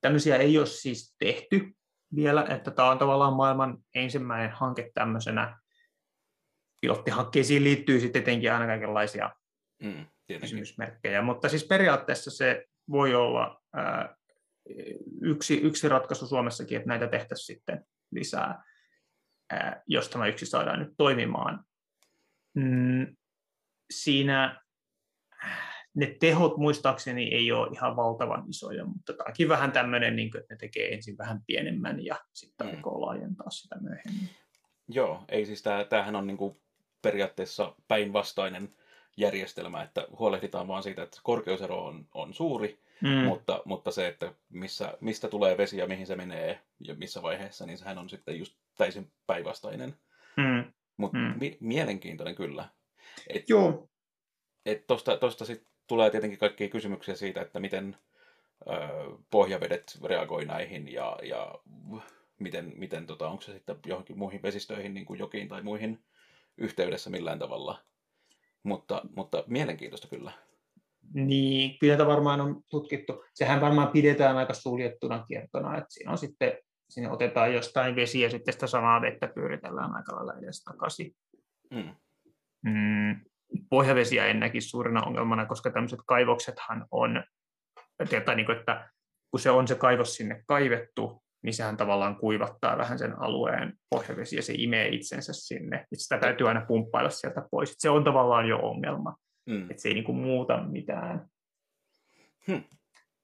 Tämmöisiä 0.00 0.36
ei 0.36 0.58
ole 0.58 0.66
siis 0.66 1.14
tehty 1.18 1.76
vielä, 2.14 2.46
että 2.48 2.70
tämä 2.70 2.90
on 2.90 2.98
tavallaan 2.98 3.32
maailman 3.32 3.78
ensimmäinen 3.94 4.50
hanke 4.50 4.90
tämmöisenä. 4.94 5.58
Pilottihankkeisiin 6.80 7.64
liittyy 7.64 8.00
sitten 8.00 8.22
tietenkin 8.24 8.52
aina 8.52 8.66
kaikenlaisia 8.66 9.30
mm, 9.82 10.06
kysymysmerkkejä, 10.40 11.22
mutta 11.22 11.48
siis 11.48 11.64
periaatteessa 11.64 12.30
se 12.30 12.64
voi 12.90 13.14
olla 13.14 13.62
ää, 13.74 14.16
yksi, 15.22 15.60
yksi 15.60 15.88
ratkaisu 15.88 16.26
Suomessakin, 16.26 16.76
että 16.76 16.88
näitä 16.88 17.06
tehtäisiin 17.06 17.56
sitten 17.56 17.84
lisää, 18.12 18.62
ää, 19.50 19.82
jos 19.86 20.08
tämä 20.08 20.26
yksi 20.26 20.46
saadaan 20.46 20.78
nyt 20.78 20.94
toimimaan. 20.96 21.64
Mm, 22.54 23.16
siinä 23.90 24.65
ne 25.96 26.16
tehot 26.20 26.56
muistaakseni 26.56 27.34
ei 27.34 27.52
ole 27.52 27.68
ihan 27.72 27.96
valtavan 27.96 28.44
isoja, 28.48 28.84
mutta 28.84 29.12
tämäkin 29.12 29.48
vähän 29.48 29.72
tämmöinen, 29.72 30.16
niin 30.16 30.30
kuin, 30.30 30.40
että 30.40 30.54
ne 30.54 30.58
tekee 30.58 30.94
ensin 30.94 31.18
vähän 31.18 31.40
pienemmän 31.46 32.04
ja 32.04 32.16
sitten 32.32 32.66
mm. 32.66 32.76
aikoo 32.76 33.00
laajentaa 33.00 33.50
sitä 33.50 33.76
myöhemmin. 33.80 34.28
Joo, 34.88 35.24
ei 35.28 35.46
siis 35.46 35.62
tämä, 35.62 35.84
tämähän 35.84 36.16
on 36.16 36.26
niin 36.26 36.36
kuin 36.36 36.60
periaatteessa 37.02 37.74
päinvastainen 37.88 38.68
järjestelmä, 39.16 39.82
että 39.82 40.06
huolehditaan 40.18 40.68
vaan 40.68 40.82
siitä, 40.82 41.02
että 41.02 41.20
korkeusero 41.22 41.84
on, 41.84 42.06
on 42.14 42.34
suuri, 42.34 42.78
mm. 43.02 43.08
mutta, 43.08 43.62
mutta 43.64 43.90
se, 43.90 44.08
että 44.08 44.32
missä, 44.48 44.98
mistä 45.00 45.28
tulee 45.28 45.56
vesi 45.56 45.78
ja 45.78 45.86
mihin 45.86 46.06
se 46.06 46.16
menee 46.16 46.60
ja 46.80 46.94
missä 46.94 47.22
vaiheessa, 47.22 47.66
niin 47.66 47.78
sehän 47.78 47.98
on 47.98 48.10
sitten 48.10 48.38
just 48.38 48.56
täysin 48.76 49.12
päinvastainen. 49.26 49.94
Mm. 50.36 50.72
Mutta 50.96 51.18
mm. 51.18 51.34
mi- 51.40 51.58
mielenkiintoinen 51.60 52.34
kyllä. 52.34 52.68
Et, 53.28 53.48
Joo. 53.48 53.88
Et 54.66 54.86
tosta, 54.86 55.16
tosta 55.16 55.44
sit 55.44 55.66
tulee 55.86 56.10
tietenkin 56.10 56.38
kaikkia 56.38 56.68
kysymyksiä 56.68 57.14
siitä, 57.14 57.40
että 57.40 57.60
miten 57.60 57.96
ö, 58.66 58.72
pohjavedet 59.30 59.98
reagoi 60.04 60.44
näihin 60.44 60.92
ja, 60.92 61.18
ja 61.22 61.54
miten, 62.38 62.72
miten 62.76 63.06
tota, 63.06 63.28
onko 63.28 63.42
se 63.42 63.52
sitten 63.52 63.76
johonkin 63.86 64.18
muihin 64.18 64.42
vesistöihin, 64.42 64.94
niin 64.94 65.06
kuin 65.06 65.18
jokiin 65.18 65.48
tai 65.48 65.62
muihin 65.62 66.04
yhteydessä 66.58 67.10
millään 67.10 67.38
tavalla. 67.38 67.78
Mutta, 68.62 69.02
mutta 69.16 69.44
mielenkiintoista 69.46 70.08
kyllä. 70.08 70.32
Niin, 71.14 71.78
kyllä 71.78 71.96
tätä 71.96 72.06
varmaan 72.06 72.40
on 72.40 72.62
tutkittu. 72.70 73.24
Sehän 73.34 73.60
varmaan 73.60 73.88
pidetään 73.88 74.36
aika 74.36 74.54
suljettuna 74.54 75.24
kiertona, 75.28 75.78
että 75.78 75.94
siinä 75.94 76.12
on 76.12 76.18
sitten, 76.18 76.52
sinne 76.90 77.10
otetaan 77.10 77.54
jostain 77.54 77.96
vesiä 77.96 78.26
ja 78.26 78.30
sitten 78.30 78.54
sitä 78.54 78.66
samaa 78.66 79.00
vettä 79.00 79.28
pyöritellään 79.28 79.94
aika 79.94 80.16
lailla 80.16 80.34
edes 80.38 80.64
takaisin. 80.64 81.16
Mm 81.70 81.94
mm, 82.66 83.20
pohjavesiä 83.70 84.26
en 84.26 84.40
näkisi 84.40 84.68
suurena 84.68 85.02
ongelmana, 85.02 85.46
koska 85.46 85.70
tämmöiset 85.70 86.00
kaivoksethan 86.06 86.86
on, 86.90 87.24
että, 87.98 88.34
niin 88.34 88.46
kuin, 88.46 88.58
että 88.58 88.90
kun 89.30 89.40
se 89.40 89.50
on 89.50 89.68
se 89.68 89.74
kaivos 89.74 90.14
sinne 90.14 90.42
kaivettu, 90.46 91.22
niin 91.42 91.54
sehän 91.54 91.76
tavallaan 91.76 92.16
kuivattaa 92.16 92.78
vähän 92.78 92.98
sen 92.98 93.18
alueen 93.18 93.72
pohjavesi 93.90 94.36
ja 94.36 94.42
se 94.42 94.54
imee 94.56 94.88
itsensä 94.88 95.32
sinne. 95.32 95.86
Et 95.92 95.98
sitä 96.00 96.18
täytyy 96.18 96.48
aina 96.48 96.66
pumppailla 96.68 97.10
sieltä 97.10 97.42
pois. 97.50 97.70
Et 97.70 97.76
se 97.78 97.90
on 97.90 98.04
tavallaan 98.04 98.48
jo 98.48 98.58
ongelma, 98.58 99.16
mm. 99.46 99.70
että 99.70 99.82
se 99.82 99.88
ei 99.88 99.94
niin 99.94 100.04
kuin 100.04 100.18
muuta 100.18 100.62
mitään. 100.62 101.28
Hmm. 102.46 102.62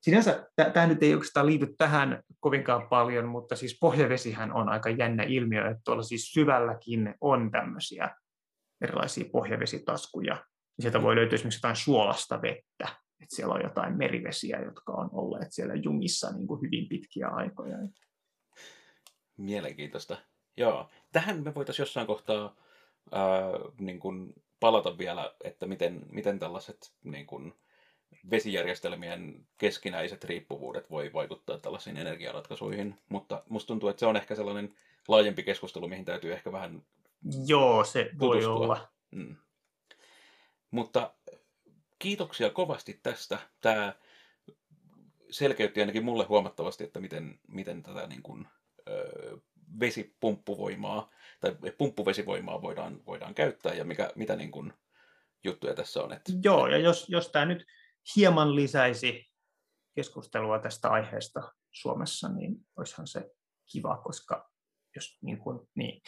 Sinänsä 0.00 0.46
tämä 0.72 0.86
nyt 0.86 1.02
ei 1.02 1.14
oikeastaan 1.14 1.46
liity 1.46 1.74
tähän 1.78 2.22
kovinkaan 2.40 2.88
paljon, 2.88 3.24
mutta 3.24 3.56
siis 3.56 3.78
pohjavesihän 3.80 4.52
on 4.52 4.68
aika 4.68 4.90
jännä 4.90 5.22
ilmiö, 5.22 5.70
että 5.70 5.82
tuolla 5.84 6.02
siis 6.02 6.32
syvälläkin 6.32 7.14
on 7.20 7.50
tämmöisiä 7.50 8.10
erilaisia 8.82 9.24
pohjavesitaskuja. 9.32 10.32
Ja 10.76 10.82
sieltä 10.82 11.02
voi 11.02 11.16
löytyä 11.16 11.34
esimerkiksi 11.34 11.58
jotain 11.58 11.76
suolasta 11.76 12.42
vettä, 12.42 12.96
että 13.20 13.36
siellä 13.36 13.54
on 13.54 13.62
jotain 13.62 13.96
merivesiä, 13.96 14.60
jotka 14.60 14.92
on 14.92 15.08
olleet 15.12 15.48
siellä 15.50 15.74
jumissa 15.74 16.32
niin 16.32 16.46
kuin 16.46 16.62
hyvin 16.62 16.88
pitkiä 16.88 17.28
aikoja. 17.28 17.76
Mielenkiintoista. 19.36 20.16
Joo. 20.56 20.90
Tähän 21.12 21.42
me 21.42 21.54
voitaisiin 21.54 21.84
jossain 21.84 22.06
kohtaa 22.06 22.56
ää, 23.12 23.50
niin 23.80 24.00
kuin 24.00 24.32
palata 24.60 24.98
vielä, 24.98 25.34
että 25.44 25.66
miten, 25.66 26.06
miten 26.10 26.38
tällaiset 26.38 26.94
niin 27.04 27.26
kuin, 27.26 27.54
vesijärjestelmien 28.30 29.46
keskinäiset 29.58 30.24
riippuvuudet 30.24 30.90
voi 30.90 31.12
vaikuttaa 31.12 31.58
tällaisiin 31.58 31.96
energiaratkaisuihin, 31.96 32.94
mutta 33.08 33.42
musta 33.48 33.66
tuntuu, 33.66 33.88
että 33.88 34.00
se 34.00 34.06
on 34.06 34.16
ehkä 34.16 34.34
sellainen 34.34 34.74
laajempi 35.08 35.42
keskustelu, 35.42 35.88
mihin 35.88 36.04
täytyy 36.04 36.32
ehkä 36.32 36.52
vähän 36.52 36.82
Joo, 37.46 37.85
se 37.85 38.11
voi 38.18 38.37
tutustua. 38.37 38.54
olla. 38.54 38.92
Mm. 39.11 39.37
Mutta 40.70 41.14
kiitoksia 41.98 42.50
kovasti 42.50 43.00
tästä. 43.02 43.38
Tämä 43.61 43.94
selkeytti 45.30 45.80
ainakin 45.80 46.04
mulle 46.04 46.24
huomattavasti, 46.24 46.85
että 46.85 47.00
miten, 47.00 47.40
miten 47.48 47.82
tätä 47.82 48.06
niin 48.06 48.22
kuin, 48.22 48.48
ö, 48.88 49.38
vesipumppuvoimaa 49.80 51.11
tai 51.40 51.56
pumppuvesivoimaa 51.78 52.62
voidaan, 52.62 53.06
voidaan 53.06 53.35
käyttää 53.35 53.74
ja 53.74 53.85
mikä, 53.85 54.12
mitä 54.14 54.37
niin 54.37 54.50
kuin, 54.50 54.72
juttuja 55.44 55.74
tässä 55.74 56.02
on. 56.02 56.12
Että... 56.12 56.32
Joo, 56.44 56.66
ja 56.66 56.78
jos, 56.78 57.08
jos 57.08 57.28
tämä 57.28 57.44
nyt 57.44 57.66
hieman 58.16 58.54
lisäisi 58.54 59.30
keskustelua 59.94 60.58
tästä 60.58 60.88
aiheesta 60.88 61.52
Suomessa, 61.70 62.28
niin 62.28 62.56
olisihan 62.76 63.06
se 63.06 63.30
kiva, 63.72 64.00
koska 64.04 64.50
jos, 64.96 65.18
niin 65.22 65.38
kuin, 65.38 65.68
niin, 65.74 66.02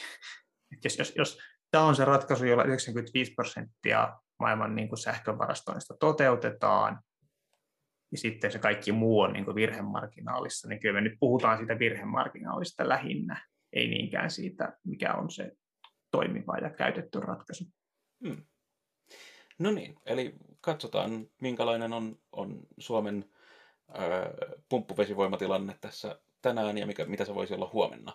jos, 0.84 0.98
jos, 0.98 1.12
jos 1.16 1.38
tämä 1.70 1.84
on 1.84 1.96
se 1.96 2.04
ratkaisu, 2.04 2.44
jolla 2.44 2.64
95 2.64 3.34
prosenttia 3.34 4.18
maailman 4.38 4.74
niin 4.74 4.88
kuin 4.88 4.98
sähkövarastoinnista 4.98 5.94
toteutetaan, 6.00 7.00
ja 8.12 8.18
sitten 8.18 8.52
se 8.52 8.58
kaikki 8.58 8.92
muu 8.92 9.20
on 9.20 9.32
niin 9.32 9.44
kuin 9.44 9.54
virhemarginaalissa, 9.54 10.68
niin 10.68 10.80
kyllä 10.80 10.94
me 10.94 11.00
nyt 11.00 11.18
puhutaan 11.20 11.58
siitä 11.58 11.78
virhemarginaalista 11.78 12.88
lähinnä, 12.88 13.46
ei 13.72 13.88
niinkään 13.88 14.30
siitä, 14.30 14.78
mikä 14.84 15.14
on 15.14 15.30
se 15.30 15.52
toimiva 16.10 16.58
ja 16.58 16.70
käytetty 16.70 17.20
ratkaisu. 17.20 17.64
Hmm. 18.24 18.44
No 19.58 19.70
niin, 19.70 19.94
eli 20.06 20.34
katsotaan, 20.60 21.26
minkälainen 21.40 21.92
on, 21.92 22.18
on 22.32 22.60
Suomen 22.78 23.24
ää, 23.88 24.30
pumppuvesivoimatilanne 24.68 25.76
tässä 25.80 26.20
tänään 26.42 26.78
ja 26.78 26.86
mikä, 26.86 27.04
mitä 27.04 27.24
se 27.24 27.34
voisi 27.34 27.54
olla 27.54 27.70
huomenna. 27.72 28.12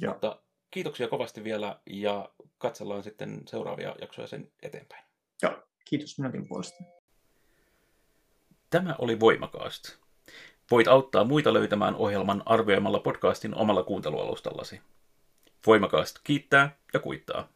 Joo. 0.00 0.12
Mutta 0.12 0.42
kiitoksia 0.70 1.08
kovasti 1.08 1.44
vielä 1.44 1.80
ja 1.86 2.28
katsellaan 2.58 3.02
sitten 3.02 3.42
seuraavia 3.46 3.96
jaksoja 4.00 4.28
sen 4.28 4.50
eteenpäin. 4.62 5.04
Joo, 5.42 5.62
kiitos 5.84 6.18
minunkin 6.18 6.48
puolesta. 6.48 6.84
Tämä 8.70 8.94
oli 8.98 9.20
Voimakaast. 9.20 9.96
Voit 10.70 10.88
auttaa 10.88 11.24
muita 11.24 11.52
löytämään 11.52 11.94
ohjelman 11.94 12.42
arvioimalla 12.46 12.98
podcastin 12.98 13.54
omalla 13.54 13.82
kuuntelualustallasi. 13.82 14.80
Voimakaast 15.66 16.18
kiittää 16.24 16.76
ja 16.94 17.00
kuittaa. 17.00 17.48